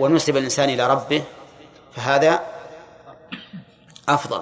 [0.00, 1.22] ونسب الإنسان إلى ربه
[1.92, 2.40] فهذا
[4.08, 4.40] أفضل.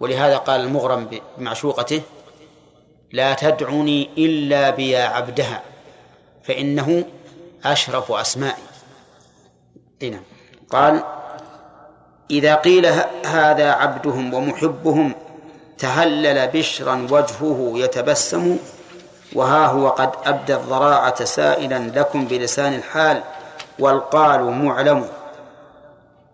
[0.00, 2.02] ولهذا قال المغرم بمعشوقته
[3.12, 5.62] لا تدعني إلا بيا عبدها
[6.44, 7.04] فإنه
[7.64, 8.62] أشرف أسمائي.
[10.02, 10.22] نعم.
[10.70, 11.04] قال
[12.30, 12.86] إذا قيل
[13.26, 15.14] هذا عبدهم ومحبهم
[15.78, 18.58] تهلل بشرا وجهه يتبسم
[19.32, 23.22] وها هو قد أبدى الضراعة سائلا لكم بلسان الحال
[23.78, 25.08] والقال معلم.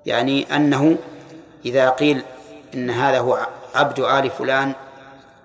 [0.06, 0.96] يعني أنه
[1.64, 2.22] إذا قيل
[2.74, 4.72] إن هذا هو عبد آل فلان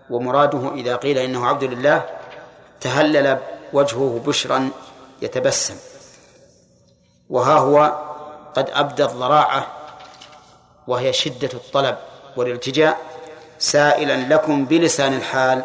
[0.10, 2.06] ومراده إذا قيل إنه عبد لله
[2.82, 3.38] تهلل
[3.74, 4.70] وجهه بشرا
[5.22, 5.76] يتبسم.
[7.30, 8.00] وها هو
[8.56, 9.77] قد أبدى الضراعة
[10.88, 11.98] وهي شدة الطلب
[12.38, 12.98] والالتجاء
[13.60, 15.64] سائلا لكم بلسان الحال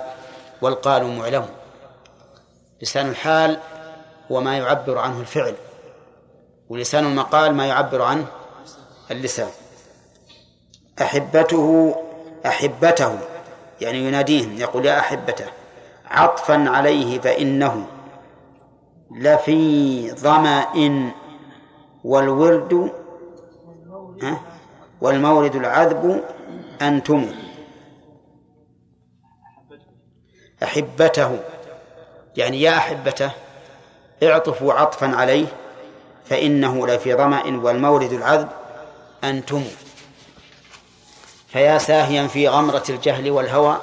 [0.62, 1.46] والقال معلم.
[2.82, 3.58] لسان الحال
[4.32, 5.54] هو ما يعبر عنه الفعل
[6.68, 8.26] ولسان المقال ما يعبر عنه
[9.11, 9.50] اللسان.
[11.02, 11.94] أحبته
[12.46, 13.18] أحبته
[13.80, 15.46] يعني يناديهم يقول يا أحبته
[16.11, 17.87] عطفا عليه فإنه
[19.11, 20.66] لفي ظمأ
[22.04, 22.92] والورد
[25.02, 26.22] والمورد العذب
[26.82, 27.34] أنتم.
[30.62, 31.38] أحبته.
[32.36, 33.30] يعني يا أحبته
[34.22, 35.46] اعطفوا عطفا عليه
[36.24, 38.48] فإنه لفي ظمأ والمورد العذب
[39.24, 39.64] أنتم.
[41.48, 43.80] فيا ساهيا في غمرة الجهل والهوى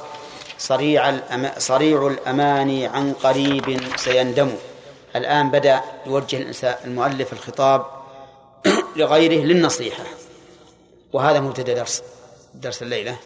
[0.58, 4.52] صريع الأما صريع الأماني عن قريب سيندم.
[5.16, 6.46] الآن بدأ يوجه
[6.86, 7.86] المؤلف الخطاب
[8.96, 10.04] لغيره للنصيحة.
[11.14, 12.04] وهذا مبتدأ درس
[12.54, 13.18] درس الليلة.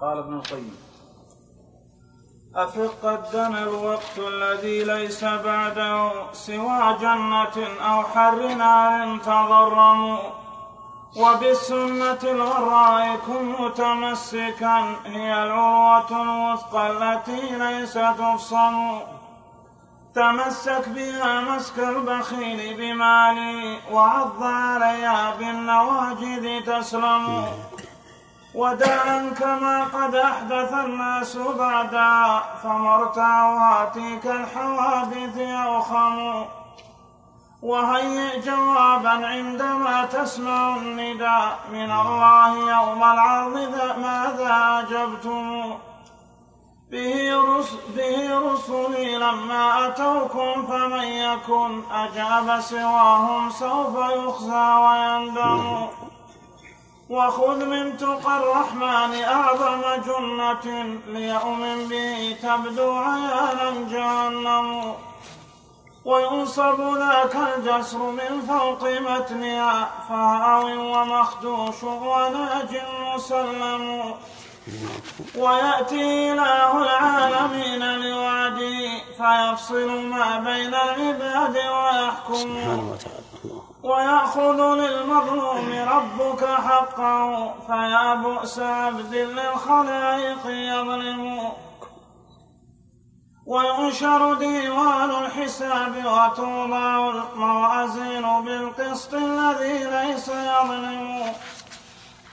[0.00, 0.76] قال ابن القيم
[2.54, 10.18] أفق قدنا الوقت الذي ليس بعده سوى جنة أو حر نار تضرموا
[11.16, 19.00] وبالسنة الغراء كن متمسكا هي العروة الوثقى التي ليس تفصم.
[20.16, 27.44] تمسك بها مسك البخيل بمالي وعض عليها بالنواجذ تسلم.
[28.54, 36.44] وداعا كما قد أحدث الناس بعدا فمرتعواتك الحوادث أوخم.
[37.62, 43.56] وهيئ جوابا عندما تسمع النداء من الله يوم العرض
[43.98, 45.76] ماذا أجبتم؟
[46.90, 55.86] به, رسل به رسلي لما أتوكم فمن يكن أجاب سواهم سوف يخزى ويندم.
[57.10, 60.66] وخذ من تقى الرحمن أعظم جنة
[61.06, 64.94] ليؤمن به تبدو عيانا جهنم.
[66.04, 72.82] وينصب ذاك الجسر من فوق متنها فهاو ومخدوش وناج
[73.14, 74.14] مسلم.
[75.36, 78.78] ويأتي إله العالمين لوعده
[79.18, 82.34] فيفصل ما بين العباد ويحكم.
[82.34, 83.26] سبحانه وتعالى.
[83.82, 91.52] ويأخذ للمظلوم ربك حقه فيا بؤس عبد للخلائق يظلم.
[93.46, 101.32] وينشر ديوان الحساب وتوضع الموازين بالقسط الذي ليس يظلم.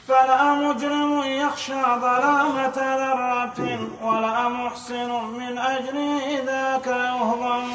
[0.07, 5.97] فلا مجرم يخشى ظلامة ذرة ولا محسن من أجل
[6.45, 7.71] ذاك يهضم.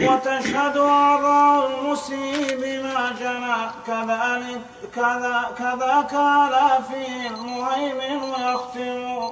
[0.00, 4.60] وتشهد أعضاء المسيء بما جنى كذلك
[4.94, 9.30] كذا كذاك على فيه المهيمن يختم.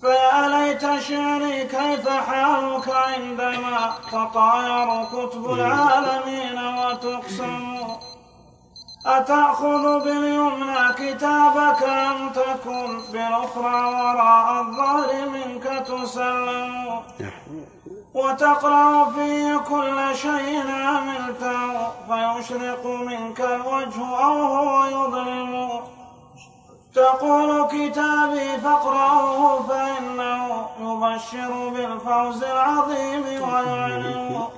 [0.00, 7.78] فيا ليت شعري كيف حالك عندما تطاير كتب العالمين وتقسم.
[9.06, 17.00] أتأخذ باليمنى كتابك أم تكن بالأخرى وراء الظهر منك تسلم؟
[18.14, 25.70] وتقرأ فيه كل شيء عملته فيشرق منك الوجه أو هو يظلم.
[26.94, 34.48] تقول كتابي فاقرأه فإنه يبشر بالفوز العظيم ويعلم.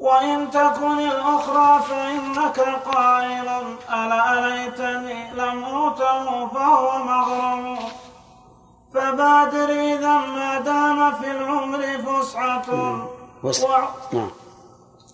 [0.00, 3.48] وإن تكن الأخرى فإنك قائل
[3.92, 7.78] ألا ليتني لم أوته فهو مغرم
[8.94, 12.72] فبادر إذا ما دام في العمر فسحة
[14.12, 14.30] نعم.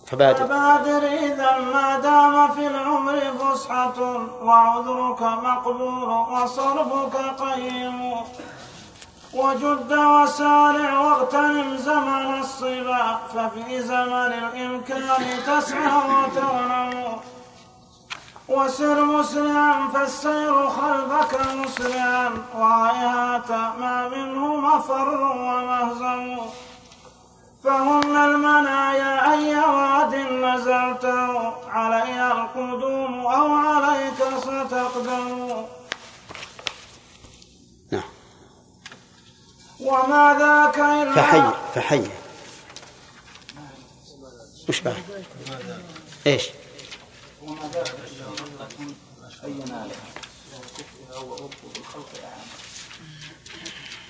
[0.07, 0.45] فبادر.
[0.45, 3.99] فبادر إذا ما دام في العمر فسحة
[4.43, 8.13] وعذرك مقبول وصرفك قيم.
[9.37, 17.17] وجد وسارع واغتنم زمن الصبا ففي زمن الإمكان تسعى وتغنم.
[18.49, 22.29] وسر مسرعا فالسير خلفك مسرعا
[22.59, 26.37] وهيهات ما منه مفر ومهزم.
[27.63, 35.76] فهن المنايا أي واد نزلته علي القدوم أو عليك ستقدم.
[39.79, 42.09] وما ذاك إلا فحي فحي
[44.69, 45.03] وش بعد؟
[46.27, 46.49] إيش؟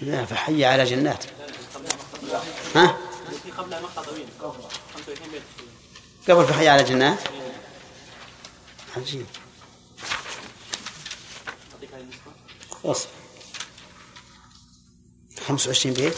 [0.01, 1.24] لا فحي على جنات
[2.76, 2.97] ها؟
[6.30, 7.20] قبل فحي على جنات
[8.97, 9.26] عجيب
[12.86, 13.16] اصبر
[15.47, 16.13] 25 بيت.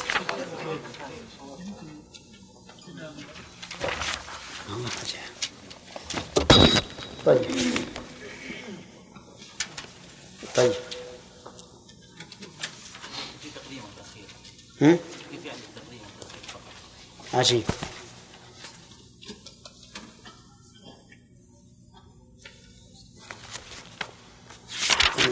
[7.25, 7.41] طيب.
[10.55, 10.73] طيب.
[14.81, 14.99] هم؟
[17.33, 17.63] عجيب.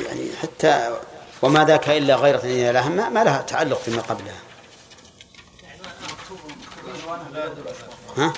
[0.06, 1.00] يعني حتى
[1.42, 4.42] وما ذاك إلا غيرة إلى لها ما, لها تعلق فيما قبلها
[8.18, 8.34] ها؟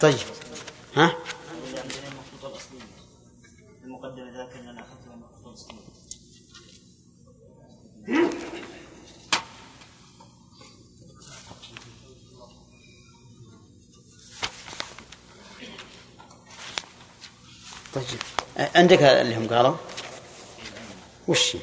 [0.00, 0.16] طيب
[18.90, 19.76] عندك اللي هم قالوا؟
[21.28, 21.56] وش؟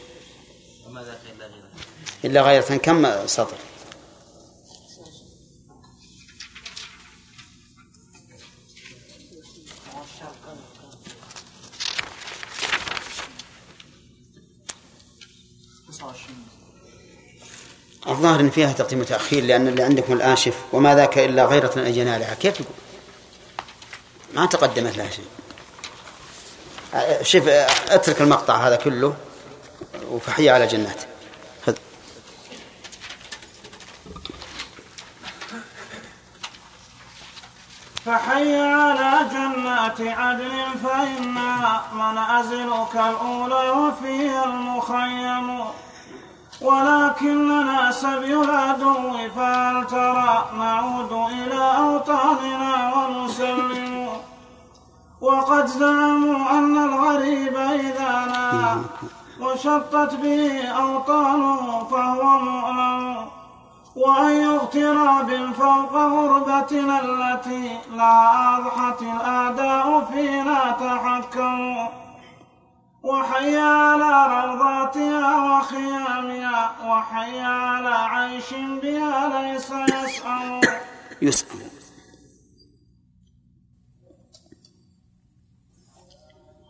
[0.87, 1.69] وما ذاك إلا غيرة
[2.25, 3.57] إلا غيرة كم سطر؟
[18.07, 22.13] الظاهر إن فيها تقديم وتأخير لأن اللي عندكم الآن شف وما ذاك إلا غيرة اجينا
[22.13, 22.73] عليها كيف يقول؟
[24.33, 25.25] ما تقدمت لها شيء.
[27.21, 27.47] شوف
[27.89, 29.15] اترك المقطع هذا كله
[30.11, 31.01] وفحي على جنات.
[31.65, 31.75] خذ.
[38.05, 45.47] فحي على جنات عدن فإنا منازلك الأولى وفيها المخيم.
[46.61, 53.86] ولكننا سبي العدو فهل ترى نعود إلى أوطاننا ونسلم؟
[55.21, 58.85] وقد زعموا أن الغريب إذا نام
[59.41, 63.27] وشطت به أوطانه فهو مؤلم.
[63.95, 68.15] وأي اغتراب فوق غربتنا التي لا
[68.57, 71.87] أضحت الأعداء فينا تحكموا
[73.03, 80.61] وحي على روضاتها وخيامها وحي على عيش بها ليس يسأم.
[81.21, 81.76] يسأم.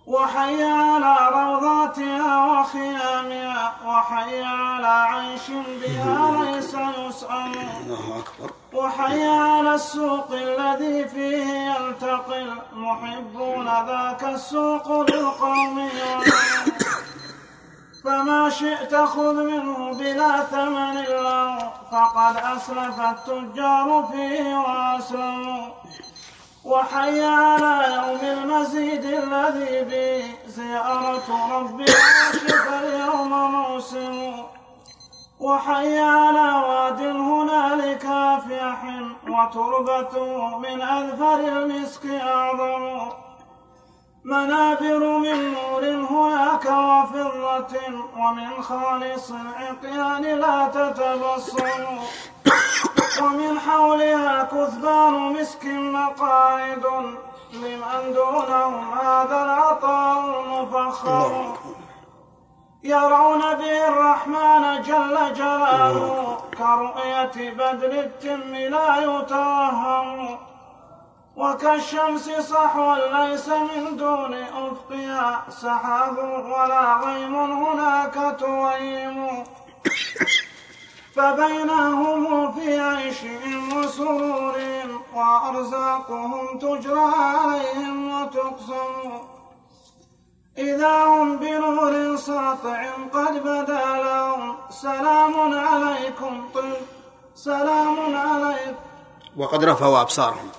[0.08, 5.48] وحي على روضاتها وخيامها وحي على عيش
[5.82, 8.52] بها ليس الله أكبر.
[8.74, 15.90] وحي على السوق الذي فيه يلتقي المحبون ذاك السوق للقوم
[18.04, 21.58] فما شئت خذ منه بلا ثمن له
[21.92, 25.68] فقد أسلف التجار فيه وأسلموا.
[26.68, 34.34] وحي على يوم المزيد الذي به زيارة ربي عاشق اليوم موسم.
[35.40, 38.80] وحي على واد هنالك افيح
[39.30, 43.12] وتربته من أذفر المسك أعظم.
[44.24, 47.78] منابر من نور هناك وفضة
[48.18, 51.84] ومن خالص العقيان لا تتبصم
[53.22, 56.86] ومن حولها كثبان مسك مقاعد
[57.54, 61.58] لمن دونهم هذا العطاء المفخر.
[62.84, 70.38] يرون به الرحمن جل جلاله كرؤية بدر التم لا يتوهم
[71.36, 79.44] وكالشمس صحوا ليس من دون أفقها سحاب ولا غيم هناك تويم.
[81.18, 88.94] فبينهم في عيشهم وسرورهم وأرزاقهم تجرى عليهم وتقسم.
[90.58, 94.56] إذا هم بنور ساطع قد بدا لهم.
[94.70, 96.74] سلام عليكم طل
[97.36, 98.76] سلام عليكم
[99.38, 100.50] وقد رفعوا أبصارهم.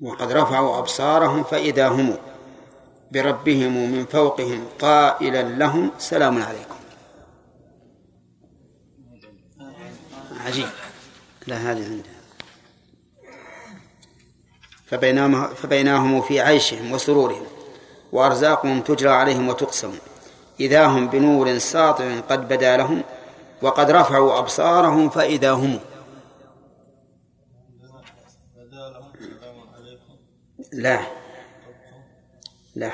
[0.00, 2.16] وقد رفعوا أبصارهم فإذا هم
[3.12, 6.79] بربهم من فوقهم قائلا لهم سلام عليكم.
[10.46, 10.68] عجيب.
[11.46, 12.20] لا هذه عندها.
[14.86, 17.46] فبينهم, فبينهم في عيشهم وسرورهم
[18.12, 19.98] وأرزاقهم تجرى عليهم وتقسم.
[20.60, 23.04] إذا هم بنور ساطع قد بدا لهم
[23.62, 25.80] وقد رفعوا أبصارهم فإذا هم.
[30.72, 31.00] لا.
[32.74, 32.90] لا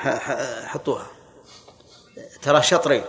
[0.67, 1.07] حطوها.
[2.43, 3.05] ترى شطرين.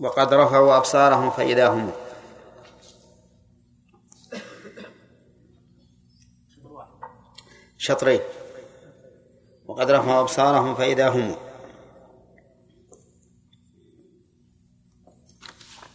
[0.00, 1.92] وقد رفعوا أبصارهم فإذا هم
[7.78, 8.20] شطرين.
[9.66, 11.36] وقد رفعوا أبصارهم فإذا هم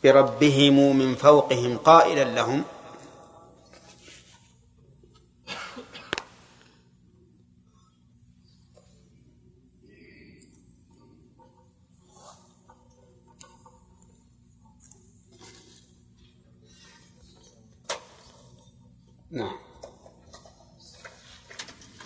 [0.04, 2.64] بربهم من فوقهم قائلا لهم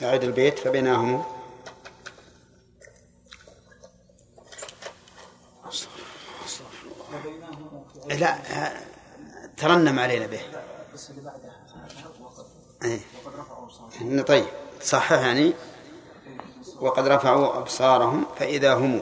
[0.03, 1.23] أعد البيت فبيناهم
[8.09, 8.37] لا
[9.57, 10.41] ترنم علينا به.
[10.93, 11.59] بس اللي بعدها
[14.27, 14.45] طيب.
[14.81, 15.53] صحح يعني.
[16.81, 19.01] وقد رفعوا أبصارهم فإذا هم.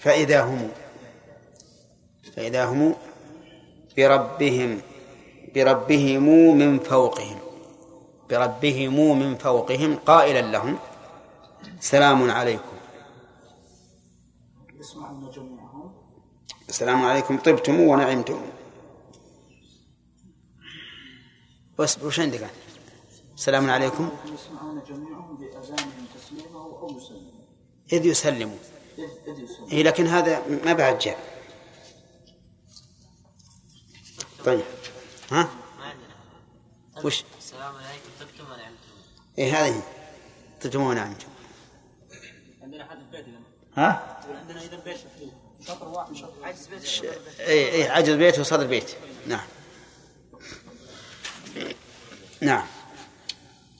[0.00, 0.70] فإذا هم.
[2.36, 2.94] فإذا هم
[3.96, 4.80] بربهم.
[5.54, 7.38] بربهم من فوقهم.
[8.30, 10.78] بربهم من فوقهم قائلا لهم.
[11.80, 12.76] سلام عليكم.
[16.68, 17.38] السلام عليكم.
[17.38, 18.40] طبتم ونعمتم.
[21.78, 22.50] بس وش عندك؟
[23.34, 24.10] السلام عليكم.
[24.34, 26.06] يسمعون جميعهم بأذانهم
[26.54, 27.00] أو
[27.92, 28.56] إذ يسلموا
[29.28, 31.18] إذ يسلموا إيه لكن هذا ما بعد جاء.
[34.44, 34.64] طيب.
[35.30, 35.48] ها؟
[37.04, 38.88] وش؟ السلام عليكم طبتم ونعمتم
[39.38, 39.82] إيه هذه
[40.62, 41.28] طبتم ونعمتم
[42.62, 43.40] عندنا حد في بيتنا؟
[43.76, 44.96] ها؟ عندنا إذا بيت
[45.66, 46.10] شطر واحد
[46.42, 47.04] عجز بيت
[47.40, 48.96] اي اي عجز بيت وصدر بيت.
[49.26, 49.46] نعم.
[52.40, 52.66] نعم.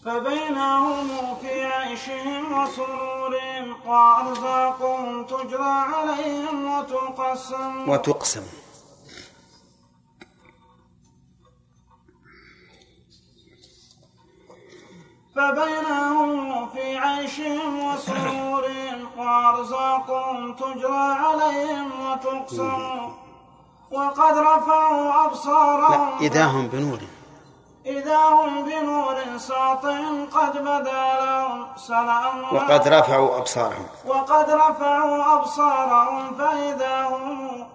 [0.04, 3.34] فبينهم في عيشهم وسرور
[3.86, 7.88] وأرزاقهم تجرى عليهم وتقسم.
[7.88, 8.46] وتقسم.
[15.38, 18.64] فبينهم في عيشهم وسرور
[19.18, 23.12] وأرزاقهم تجرى عليهم وتقسم.
[23.90, 26.18] وقد رفعوا أبصارهم.
[26.20, 26.98] إذا هم بنور.
[27.86, 29.98] إذا هم بنور ساطع
[30.32, 32.54] قد بدا لهم سلام.
[32.54, 33.86] وقد رفعوا أبصارهم.
[34.06, 37.66] وقد رفعوا أبصارهم فإذا هم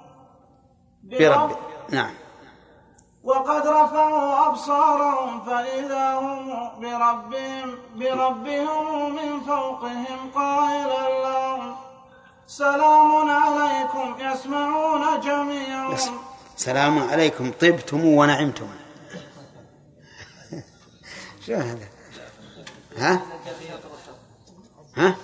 [1.04, 1.58] برب
[1.90, 2.23] نعم.
[3.24, 11.76] وقد رفعوا أبصارهم فإذا هم بربهم بربهم من فوقهم قائلا لهم
[12.48, 15.96] سلام عليكم يسمعون جميعا
[16.56, 18.68] سلام عليكم طبتم ونعمتم.
[21.46, 21.88] شو هذا؟
[22.98, 23.22] ها؟
[24.96, 25.16] ها؟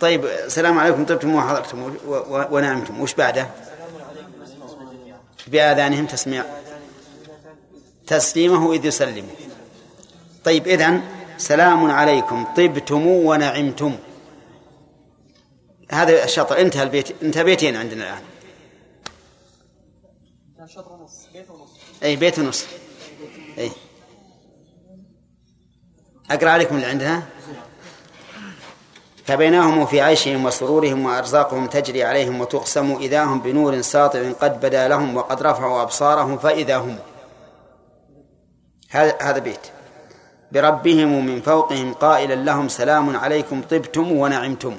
[0.00, 1.94] طيب السلام عليكم طبتم وحضرتم
[2.50, 3.00] ونعمتم.
[3.00, 3.46] وش بعده؟
[5.46, 6.44] بآذانهم تسميع.
[8.06, 9.28] تسليمه إذ يسلم.
[10.44, 11.02] طيب إذن
[11.38, 12.44] سلام عليكم.
[12.44, 13.98] طبتم ونعمتم.
[15.92, 17.22] هذا الشطر انتهى البيت.
[17.22, 18.22] انتهى بيتين عندنا الآن.
[22.02, 22.64] أي بيت ونص
[23.58, 23.70] أي.
[26.30, 27.22] أقرأ عليكم اللي عندنا.
[29.30, 35.16] فبينهم في عيشهم وسرورهم وأرزاقهم تجري عليهم وتقسم إذا هم بنور ساطع قد بدا لهم
[35.16, 36.98] وقد رفعوا أبصارهم فإذا هم.
[38.90, 39.66] هذا بيت.
[40.52, 44.76] بربهم من فوقهم قائلا لهم سلام عليكم طبتم ونعمتم.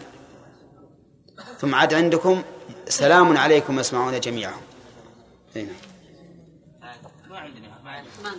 [1.59, 2.41] ثم عاد عندكم
[2.87, 4.53] سلام عليكم يسمعون جميعا
[5.55, 5.73] هنا.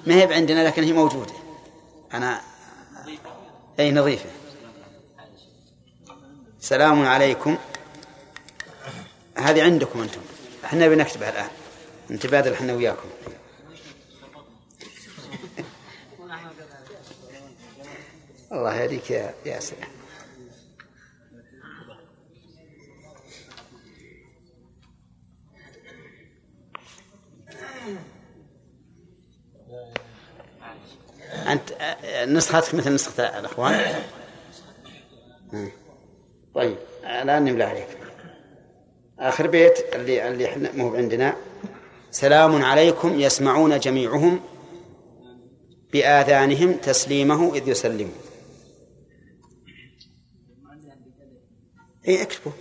[0.06, 1.32] ما هي عندنا لكن هي موجودة.
[2.14, 2.40] أنا
[3.80, 4.30] أي نظيفة.
[6.62, 7.58] سلام عليكم.
[9.38, 10.20] هذه عندكم أنتم.
[10.64, 11.50] إحنا بنكتبها الآن.
[12.10, 13.08] نتبادل إحنا وياكم.
[18.52, 19.76] الله يهديك يا ياسر.
[31.46, 31.72] أنت
[32.28, 34.02] نسختك مثل نسخة الأخوان؟
[36.54, 37.88] طيب الآن نملى عليك.
[39.18, 41.36] آخر بيت اللي اللي إحنا مو عندنا.
[42.10, 44.40] سلام عليكم يسمعون جميعهم
[45.92, 48.12] بآذانهم تسليمه إذ يسلمون
[52.08, 52.52] اي اكتبوا.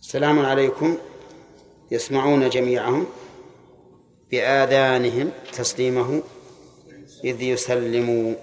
[0.00, 0.98] سلام عليكم.
[1.94, 3.06] يسمعون جميعهم
[4.30, 6.22] بآذانهم تسليمه
[7.24, 8.34] إذ يسلموا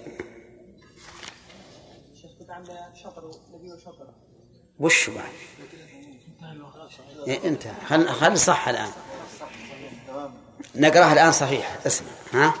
[4.80, 5.32] وش بعد؟
[7.28, 8.90] إيه انتهى خل خل صح الآن.
[10.74, 11.78] نقرأها الآن صحيح.
[11.86, 12.08] اسمع.
[12.32, 12.54] ها؟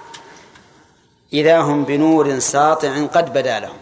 [1.32, 3.78] إذا هم بنور ساطع قد بدا لهم.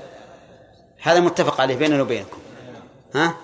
[1.02, 2.38] هذا متفق عليه بيننا وبينكم.
[3.14, 3.34] ها؟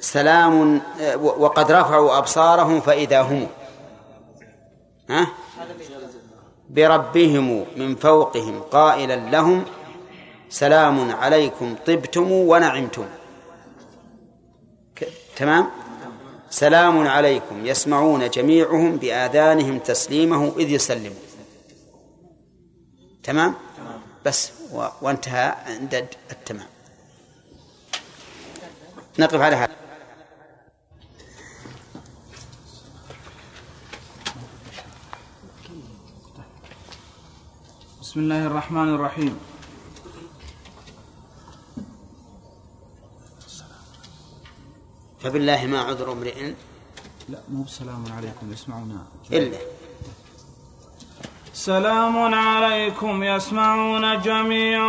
[0.00, 0.80] سلام
[1.22, 3.46] وقد رفعوا أبصارهم فإذا هم.
[5.10, 5.26] ها؟
[6.70, 9.64] بربهم من فوقهم قائلا لهم
[10.48, 13.06] سلام عليكم طبتم ونعمتم.
[15.36, 15.70] تمام؟
[16.50, 21.22] سلام عليكم يسمعون جميعهم بآذانهم تسليمه إذ يسلموا
[23.22, 23.54] تمام؟
[24.24, 24.52] بس
[25.02, 26.66] وانتهى عند التمام.
[29.18, 29.85] نقف على هذا.
[38.16, 39.34] بسم الله الرحمن الرحيم.
[45.20, 46.54] فبالله ما عذر امرئ.
[47.28, 49.58] لا مو بسلام عليكم يسمعون إلا.
[51.52, 54.80] سلام عليكم يسمعون جميع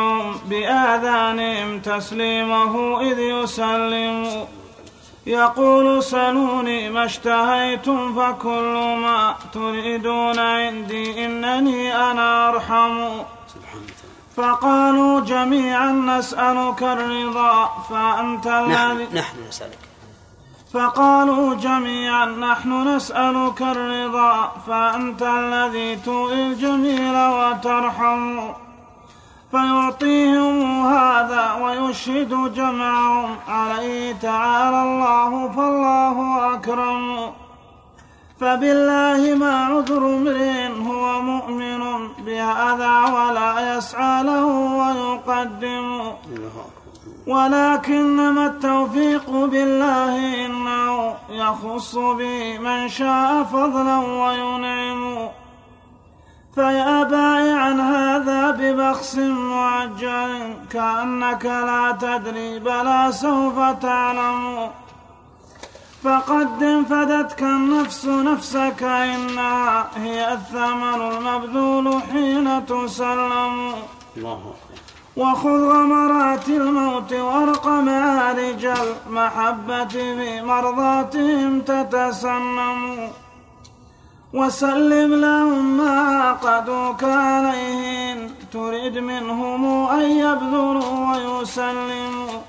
[0.50, 4.48] بآذانهم تسليمه إذ يسلم.
[5.28, 13.10] يقول سلوني ما اشتهيتم فكل ما تريدون عندي إنني أنا أرحم.
[14.36, 19.80] فقالوا جميعا نسألك الرضا فأنت الذي نحن نسألك.
[20.74, 28.40] فقالوا جميعا نحن نسألك الرضا فأنت الذي تؤذي الجميل وترحم.
[29.52, 37.32] فيعطيهم هذا ويشهد جمعهم عليه تعالى الله فالله أكرم.
[38.40, 46.02] فبالله ما عذر امرئ هو مؤمن بهذا ولا يسعى له ويقدم.
[47.28, 55.30] ولكنما التوفيق بالله إنه يخص به من شاء فضلا وينعم.
[56.58, 59.16] فيا بائعا هذا ببخس
[59.52, 60.32] معجل
[60.74, 64.70] كأنك لا تدري بلى سوف تعلم.
[66.04, 73.74] فقدم فدتك النفس نفسك إنها هي الثمن المبذول حين تسلم.
[74.18, 74.42] الله
[75.18, 83.10] وخذ غمرات الموت وارق معارج المحبة في مرضاتهم تتسنم.
[84.34, 92.42] وسلم لهم ما عقدوك عليه إن تريد منهم أن يبذلوا ويسلموا.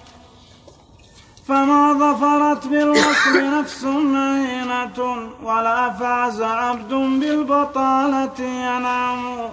[1.48, 9.50] فما ظفرت بالوصل نفس مهينة ولا فاز عبد بالبطالة ينام.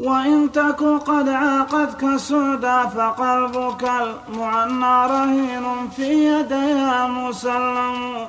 [0.00, 8.26] وإن تك قد عاقتك سودا فقلبك المعنى رهين في يديها مسلم.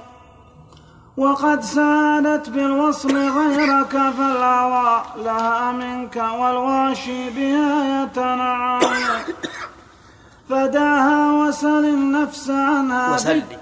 [1.18, 8.80] وقد سادت بالوصل غيرك فالهوى لها منك والواشي بها يتنعم.
[10.50, 13.58] فدعها وسل النفس عنها وسلي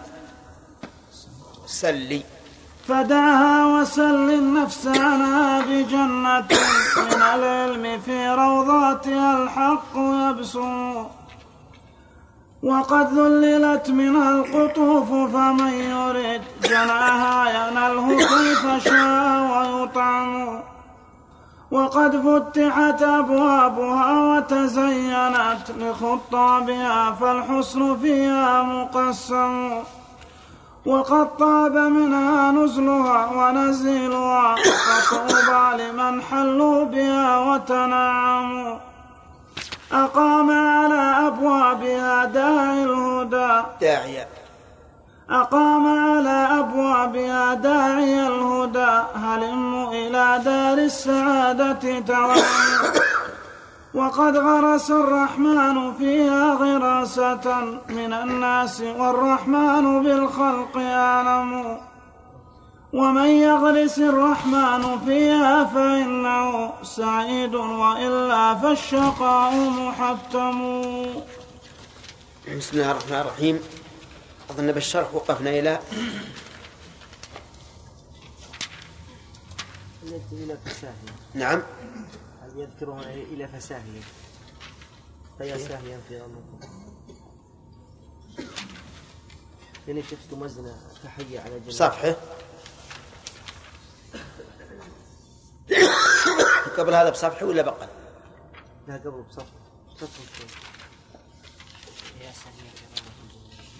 [1.65, 2.21] سلي
[2.87, 6.47] فدعها وسل النفس عنها بجنة
[6.97, 11.05] من العلم في روضاتها الحق يبسو.
[12.63, 20.59] وقد ذللت منها القطوف فمن يرد جناها ينله كيف شاء ويطعم.
[21.71, 29.71] وقد فتحت أبوابها وتزينت لخطابها فالحسن فيها مقسم.
[30.85, 38.75] وقد طاب منها نزلها ونزيلها فطوبى لمن حلوا بها وتنعموا
[39.93, 43.63] أقام على أبوابها داعي الهدى.
[43.81, 44.27] داعية.
[45.29, 49.03] أقام على أبوابها داعي الهدى.
[49.15, 52.41] هلم إلى دار السعادة تعالى
[53.93, 57.61] وقد غرس الرحمن فيها غراسة.
[57.89, 61.77] من الناس والرحمن بالخلق أعلم.
[62.93, 70.57] ومن يغرس الرحمن فيها فإنه سعيد وإلا فالشقاء محتم
[72.57, 73.59] بسم الله الرحمن الرحيم.
[74.49, 75.79] أظن بالشرح وقفنا إلى
[80.31, 80.57] إلى
[81.33, 81.63] نعم
[82.55, 84.01] يذكرها إلى فساهية؟
[85.37, 86.59] فيا ساهيا في أمركم
[89.87, 92.15] يعني شفت مزنة تحية على جنة صفحة.
[96.77, 97.87] قبل هذا بصفحة ولا بقى؟
[98.87, 99.45] لا قبل بصف
[99.99, 100.09] صف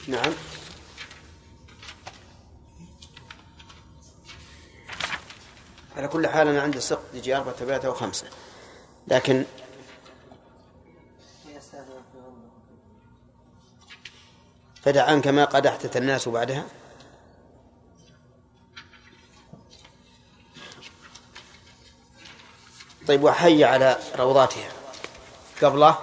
[0.07, 0.33] نعم.
[5.97, 8.25] على كل حال أنا عندي سقط يجي أربعة ثلاثة وخمسة.
[9.07, 9.45] لكن
[14.81, 16.65] فدع عنك ما قد احدث الناس بعدها؟
[23.07, 24.71] طيب وحي على روضاتها.
[25.61, 25.97] قبله.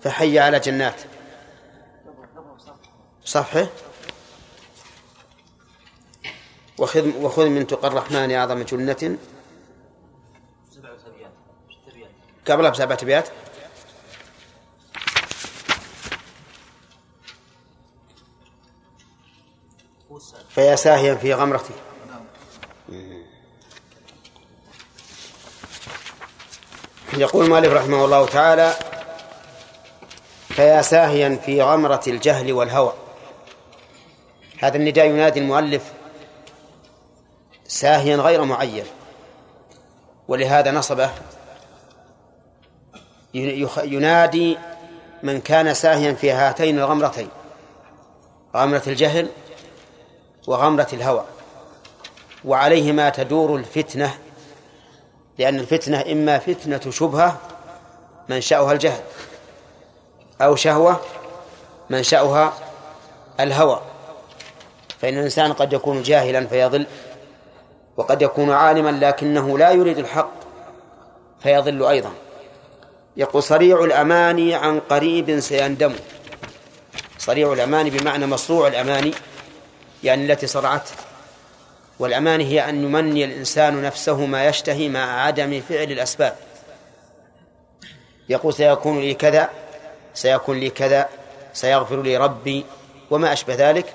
[0.00, 1.00] فحي على جنات.
[3.24, 3.66] صفحة.
[6.78, 9.18] وخذ وخذ من تقى الرحمن أعظم جنة.
[12.46, 13.28] قبلها بسبعة أبيات
[20.48, 21.74] فيا ساهيا في غمرتي.
[27.18, 28.72] يقول مالك رحمه الله تعالى
[30.48, 32.92] فيا ساهيا في غمرة الجهل والهوى.
[34.58, 35.82] هذا النداء ينادي المؤلف
[37.66, 38.84] ساهيا غير معين
[40.28, 41.10] ولهذا نصبه
[43.84, 44.58] ينادي
[45.22, 47.28] من كان ساهيا في هاتين الغمرتين
[48.56, 49.28] غمرة الجهل
[50.46, 51.24] وغمرة الهوى
[52.44, 54.14] وعليهما تدور الفتنة
[55.38, 57.40] لأن الفتنة إما فتنة شبهة
[58.28, 59.02] منشأها الجهل
[60.42, 61.00] أو شهوة
[61.90, 62.52] منشأها
[63.40, 63.80] الهوى.
[65.00, 66.86] فإن الإنسان قد يكون جاهلا فيضل
[67.96, 70.30] وقد يكون عالما لكنه لا يريد الحق
[71.42, 72.10] فيضل أيضا.
[73.16, 75.94] يقول صريع الأماني عن قريب سيندم.
[77.18, 79.14] صريع الأماني بمعنى مصروع الأماني
[80.04, 80.92] يعني التي صرعته.
[81.98, 86.36] والأماني هي أن يمني الإنسان نفسه ما يشتهي مع عدم فعل الأسباب.
[88.28, 89.50] يقول سيكون لي كذا
[90.14, 91.08] سيكون لي كذا
[91.52, 92.64] سيغفر لي ربي
[93.10, 93.86] وما أشبه ذلك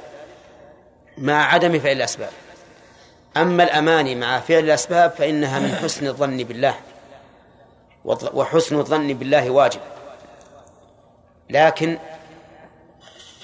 [1.18, 2.30] مع عدم فعل الأسباب.
[3.38, 6.76] أما الأماني مع فعل الأسباب فإنها من حسن الظن بالله
[8.34, 9.82] وحسن الظن بالله واجب.
[11.50, 11.98] لكن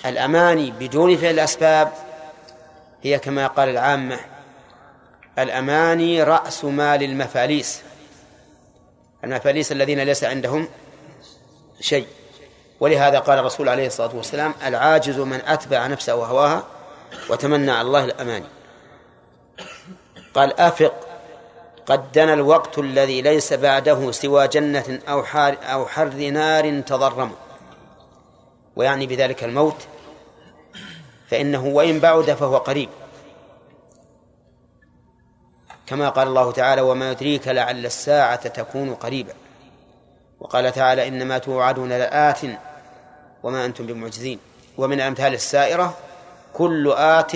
[0.06, 1.93] الأماني بدون فعل الأسباب
[3.03, 4.20] هي كما قال العامة
[5.40, 7.82] الأماني رأس مال المفاليس.
[9.24, 10.68] المفاليس الذين ليس عندهم
[11.82, 12.08] شيء.
[12.80, 16.64] ولهذا قال الرسول عليه الصلاة والسلام العاجز من أتبع نفسه وهواها
[17.30, 18.46] وتمنى على الله الأماني.
[20.34, 20.94] قال أفق.
[21.86, 27.32] قد دنا الوقت الذي ليس بعده سوى جنة أو حار أو حر نار تضرم.
[28.76, 29.88] ويعني بذلك الموت.
[31.30, 32.90] فإنه وإن بعد فهو قريب.
[35.88, 39.34] كما قال الله تعالى وما يدريك لعل الساعة تكون قريبا
[40.40, 42.40] وقال تعالى إنما توعدون لآت
[43.44, 44.40] وما أنتم بمعجزين
[44.78, 45.98] ومن الأمثال السائرة
[46.54, 47.32] كل آت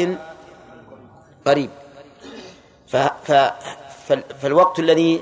[1.46, 1.70] قريب
[2.88, 3.54] ف ف
[4.42, 5.22] فالوقت الذي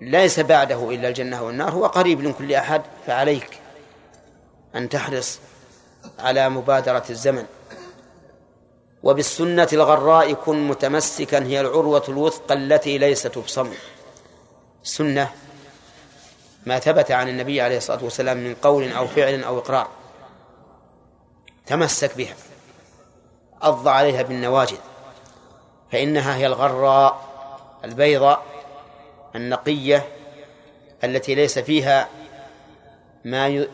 [0.00, 3.60] ليس بعده إلا الجنة والنار هو قريب لكل أحد فعليك
[4.74, 5.38] أن تحرص
[6.18, 7.46] على مبادرة الزمن.
[9.02, 13.72] وبالسنة الغراء كن متمسكا هي العروة الوثقى التي ليست تبصم
[14.84, 15.30] السنة
[16.66, 19.88] ما ثبت عن النبي عليه الصلاة والسلام من قول أو فعل أو إقرار.
[21.66, 22.34] تمسك بها.
[23.62, 24.78] أض عليها بالنواجذ.
[25.92, 27.24] فإنها هي الغراء
[27.84, 28.42] البيضاء
[29.36, 30.08] النقية
[31.04, 32.08] التي ليس فيها
[33.24, 33.66] ما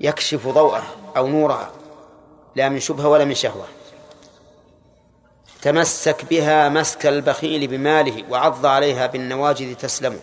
[0.00, 0.82] يكشف ضوءه
[1.16, 1.70] أو نورها
[2.56, 3.66] لا من شبهة ولا من شهوة.
[5.66, 10.20] تمسك بها مسك البخيل بماله وعض عليها بالنواجذ تسلم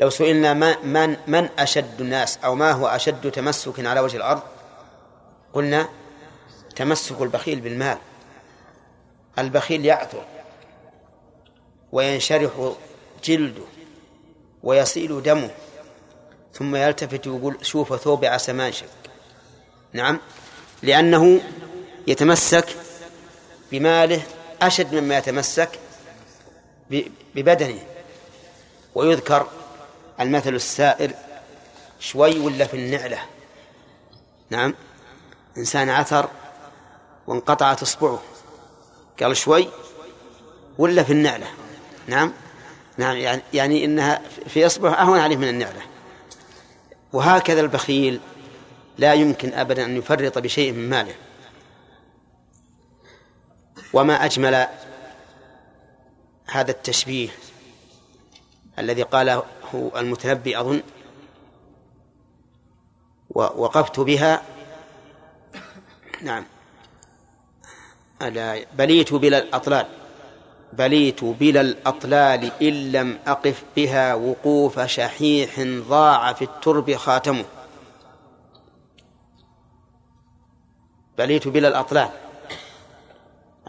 [0.00, 4.42] لو سئلنا من من أشد الناس أو ما هو أشد تمسك على وجه الأرض
[5.52, 5.88] قلنا
[6.76, 7.98] تمسك البخيل بالمال.
[9.38, 10.24] البخيل يعثر
[11.92, 12.72] وينشرح
[13.24, 13.64] جلده
[14.62, 15.50] ويصيل دمه
[16.52, 18.86] ثم يلتفت ويقول شوف ثوب عسى شك.
[19.92, 20.20] نعم
[20.82, 21.40] لأنه
[22.06, 22.76] يتمسك
[23.72, 24.22] بماله
[24.62, 25.68] أشد مما يتمسك
[27.34, 27.78] ببدنه.
[28.94, 29.46] ويذكر
[30.20, 31.12] المثل السائر
[32.00, 33.18] شوي ولا في النعلة؟
[34.50, 34.74] نعم.
[35.58, 36.28] إنسان عثر
[37.26, 38.22] وانقطعت إصبعه.
[39.22, 39.68] قال شوي
[40.78, 41.46] ولا في النعلة؟
[42.06, 42.32] نعم.
[42.98, 45.82] نعم يعني يعني إنها في إصبعه أهون عليه من النعلة.
[47.12, 48.20] وهكذا البخيل
[48.98, 51.14] لا يمكن أبدا أن يفرط بشيء من ماله.
[53.92, 54.66] وما أجمل
[56.46, 57.28] هذا التشبيه
[58.78, 59.42] الذي قاله
[59.74, 60.82] المتنبي أظن
[63.30, 64.42] ووقفت بها.
[66.22, 66.44] نعم.
[68.22, 69.86] ألا بليت بلا الأطلال.
[70.72, 77.44] بليت بلا الأطلال إن لم أقف بها وقوف شحيح ضاع في الترب خاتمه.
[81.18, 82.08] بليت بلا الأطلال.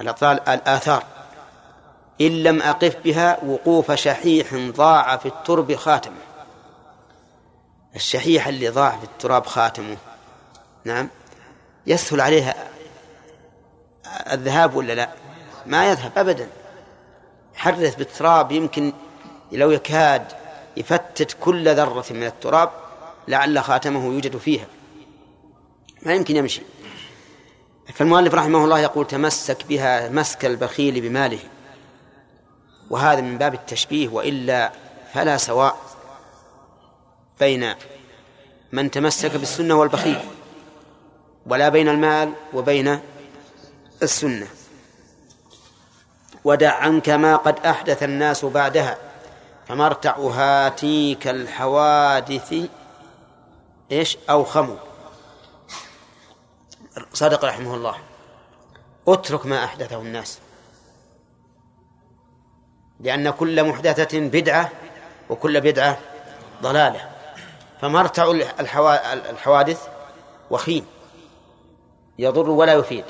[0.02, 1.04] الأطلال الآثار.
[2.22, 6.22] إن لم أقف بها وقوف شحيح ضاع في الترب خاتمه.
[7.96, 9.98] الشحيح اللي ضاع في التراب خاتمه.
[10.86, 11.10] نعم.
[11.88, 12.56] يسهل عليها
[14.32, 15.10] الذهاب ولا لا؟
[15.66, 16.48] ما يذهب أبدا.
[17.56, 18.94] حرث بالتراب يمكن
[19.52, 20.28] لو يكاد
[20.78, 22.70] يفتت كل ذرة من التراب
[23.28, 24.66] لعل خاتمه يوجد فيها.
[26.02, 26.62] ما يمكن يمشي.
[27.94, 31.40] فالمؤلف رحمه الله يقول تمسك بها مسك البخيل بماله
[32.90, 34.72] وهذا من باب التشبيه وإلا
[35.14, 35.78] فلا سواء
[37.40, 37.74] بين
[38.72, 40.20] من تمسك بالسنة والبخيل
[41.46, 43.00] ولا بين المال وبين
[44.04, 44.48] السنة.
[46.44, 48.98] ودع عنك ما قد أحدث الناس بعدها
[49.68, 52.56] فمرتع هاتيك الحوادث
[53.92, 54.76] إيش؟ أو خمو
[57.14, 57.96] صدق رحمه الله.
[59.08, 60.40] اترك ما أحدثه الناس.
[63.00, 64.72] لأن كل محدثة بدعة
[65.30, 65.98] وكل بدعة
[66.62, 67.10] ضلالة.
[67.82, 68.32] فمرتع
[69.30, 69.88] الحوادث
[70.52, 70.86] وخيم
[72.20, 73.06] يضر ولا يفيد.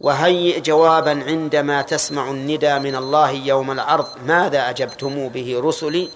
[0.00, 4.06] وهيئ جوابا عندما تسمع الندى من الله يوم العرض.
[4.26, 6.10] ماذا أجبتم به رسلي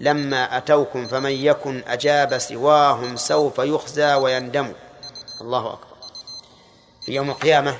[0.00, 4.72] لما أتوكم فمن يكن أجاب سواهم سوف يخزى ويندم.
[5.40, 5.85] الله أكبر.
[7.06, 7.78] في يوم القيامة.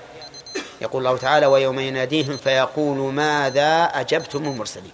[0.81, 4.93] يقول الله تعالى ويوم يناديهم فيقول ماذا أجبتم المرسلين؟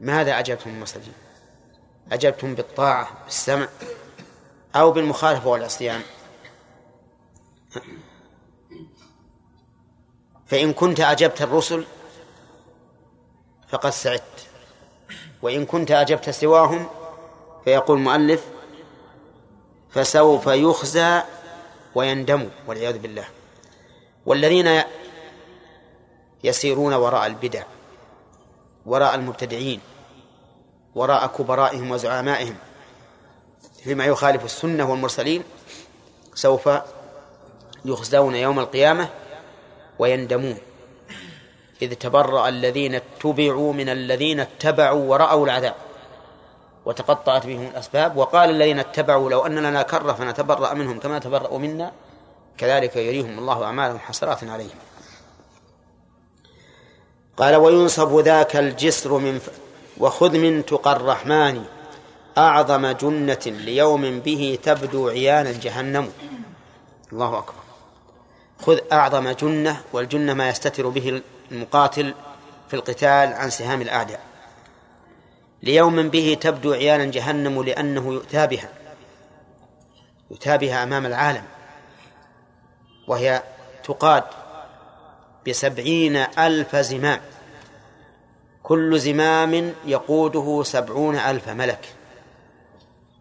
[0.00, 1.12] ماذا أجبتم المرسلين؟
[2.12, 3.68] أجبتم بالطاعة بالسمع
[4.76, 6.02] أو بالمخالفة والعصيان؟
[10.46, 11.84] فإن كنت أجبت الرسل
[13.68, 14.48] فقد سعدت.
[15.42, 16.88] وإن كنت أجبت سواهم
[17.64, 18.44] فيقول المؤلف
[19.90, 21.22] فسوف يخزى
[21.98, 23.24] ويندم والعياذ بالله.
[24.26, 24.82] والذين
[26.44, 27.64] يسيرون وراء البدع
[28.86, 29.80] وراء المبتدعين
[30.94, 32.56] وراء كبرائهم وزعمائهم
[33.84, 35.42] فيما يخالف السنة والمرسلين
[36.34, 36.70] سوف
[37.84, 39.08] يخزون يوم القيامة
[39.98, 40.58] ويندمون.
[41.82, 45.74] إذ تبرأ الذين اتبعوا من الذين اتبعوا ورأوا العذاب.
[46.88, 51.92] وتقطعت بهم الأسباب وقال الذين اتبعوا لو أن لنا كرة فنتبرأ منهم كما تبرأوا منا.
[52.58, 54.78] كذلك يريهم الله أعمالهم حسرات عليهم.
[57.36, 59.50] قال وينصب ذاك الجسر من ف...
[59.98, 61.64] وخذ من تقى الرحمن
[62.38, 66.12] أعظم جنة ليوم به تبدو عيانا جهنم
[67.12, 67.62] الله أكبر.
[68.60, 71.22] خذ أعظم جنة والجنة ما يستتر به
[71.52, 72.14] المقاتل
[72.68, 74.27] في القتال عن سهام الأعداء.
[75.62, 78.68] ليوم به تبدو عيانا جهنم لأنه يؤتى بها
[80.30, 81.44] يؤتى بها أمام العالم
[83.08, 83.42] وهي
[83.84, 84.24] تقاد
[85.48, 87.20] بسبعين ألف زمام.
[88.62, 91.94] كل زمام يقوده سبعون ألف ملك.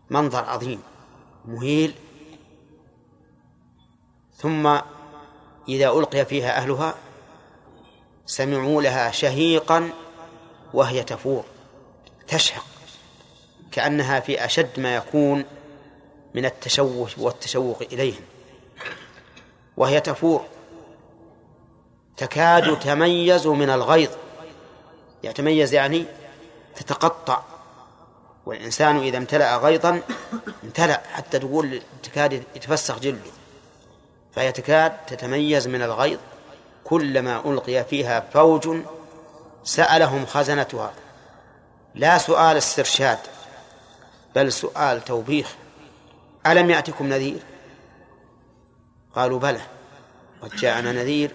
[0.09, 0.81] منظر عظيم
[1.45, 1.93] مهيل.
[4.35, 4.67] ثم
[5.69, 6.95] إذا ألقي فيها أهلها
[8.25, 9.89] سمعوا لها شهيقا
[10.73, 11.43] وهي تفور.
[12.27, 12.65] تشهق
[13.71, 15.45] كأنها في أشد ما يكون
[16.33, 18.21] من التشوش والتشوق إليهم.
[19.77, 20.45] وهي تفور
[22.17, 24.09] تكاد تميز من الغيظ.
[25.23, 26.05] يتميز يعني
[26.75, 27.41] تتقطع.
[28.45, 30.01] والإنسان إذا امتلأ غيظا
[30.63, 33.31] امتلأ حتى تقول تكاد يتفسخ جلده.
[34.31, 36.19] فهي تكاد تتميز من الغيظ.
[36.83, 38.77] كلما ألقي فيها فوج
[39.63, 40.93] سألهم خزنتها.
[41.97, 43.17] لا سؤال استرشاد
[44.35, 45.55] بل سؤال توبيخ.
[46.47, 47.39] ألم يأتكم نذير؟
[49.15, 49.61] قالوا بلى
[50.41, 51.31] قد جاءنا نذير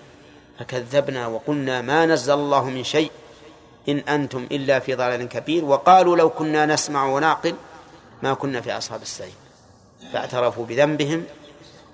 [0.58, 3.10] فكذبنا وقلنا ما نزل الله من شيء
[3.88, 5.64] إن أنتم إلا في ضلال كبير.
[5.64, 7.54] وقالوا لو كنا نسمع ونعقل
[8.22, 9.32] ما كنا في أصحاب السعير.
[10.12, 11.24] فاعترفوا بذنبهم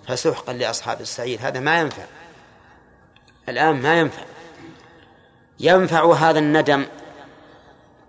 [0.07, 1.39] فسحقا لأصحاب السعير.
[1.43, 2.05] هذا ما ينفع
[3.49, 4.23] الآن ما ينفع.
[5.61, 6.87] ينفع هذا الندم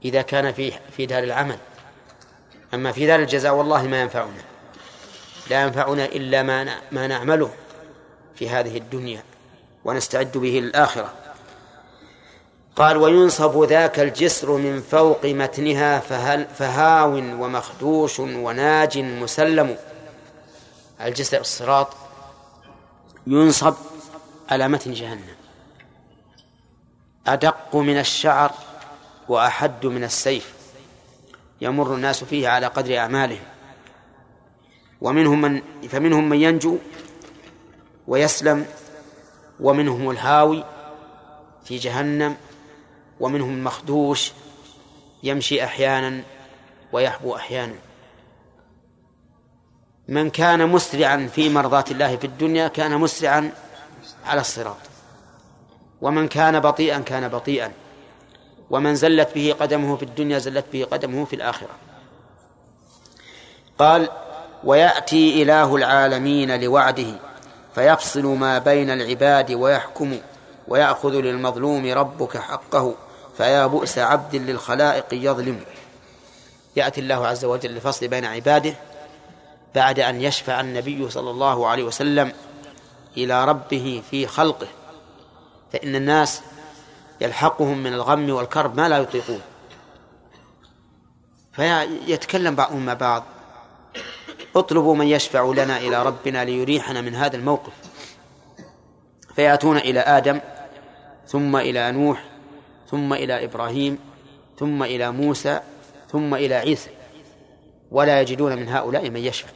[0.05, 1.57] إذا كان في في دار العمل.
[2.73, 4.41] أما في دار الجزاء والله ما ينفعنا.
[5.49, 7.51] لا ينفعنا إلا ما ما نعمله
[8.35, 9.23] في هذه الدنيا
[9.85, 11.13] ونستعد به للآخرة.
[12.75, 19.77] قال وينصب ذاك الجسر من فوق متنها فهل فهاو ومخدوش وناج مسلم.
[21.01, 21.93] الجسر الصراط
[23.27, 23.75] ينصب
[24.49, 25.35] على متن جهنم.
[27.27, 28.51] أدق من الشعر
[29.29, 30.53] وأحد من السيف
[31.61, 33.43] يمر الناس فيه على قدر أعمالهم.
[35.01, 36.77] ومنهم من فمنهم من ينجو
[38.07, 38.65] ويسلم
[39.59, 40.65] ومنهم الهاوي
[41.65, 42.37] في جهنم
[43.19, 44.31] ومنهم المخدوش
[45.23, 46.23] يمشي أحيانا
[46.91, 47.75] ويحبو أحيانا.
[50.07, 53.51] من كان مسرعا في مرضاة الله في الدنيا كان مسرعا
[54.25, 54.77] على الصراط.
[56.01, 57.71] ومن كان بطيئا كان بطيئا.
[58.69, 61.69] ومن زلت به قدمه في الدنيا زلت به قدمه في الآخرة.
[63.79, 64.09] قال
[64.63, 67.19] ويأتي إله العالمين لوعده
[67.75, 70.17] فيفصل ما بين العباد ويحكم
[70.67, 72.95] ويأخذ للمظلوم ربك حقه
[73.37, 75.59] فيا بؤس عبد للخلائق يظلم.
[76.75, 78.73] يأتي الله عز وجل للفصل بين عباده
[79.75, 82.31] بعد أن يشفع النبي صلى الله عليه وسلم
[83.17, 84.67] إلى ربه في خلقه
[85.73, 86.41] فإن الناس
[87.21, 89.41] يلحقهم من الغم والكرب ما لا يطيقون.
[91.53, 93.23] فيتكلم بعضهم مع بعض.
[94.55, 97.73] اطلبوا من يشفع لنا إلى ربنا ليريحنا من هذا الموقف.
[99.35, 100.39] فيأتون إلى آدم
[101.27, 102.23] ثم إلى نوح
[102.91, 103.99] ثم إلى إبراهيم
[104.59, 105.59] ثم إلى موسى
[106.11, 106.89] ثم إلى عيسى.
[107.91, 109.49] ولا يجدون من هؤلاء من يشفع.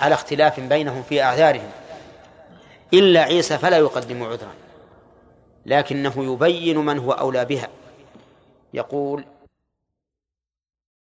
[0.00, 1.70] على اختلاف بينهم في أعذارهم
[2.94, 4.52] إلا عيسى فلا يقدم عذرا.
[5.68, 7.68] لكنه يبين من هو أولى بها.
[8.74, 9.24] يقول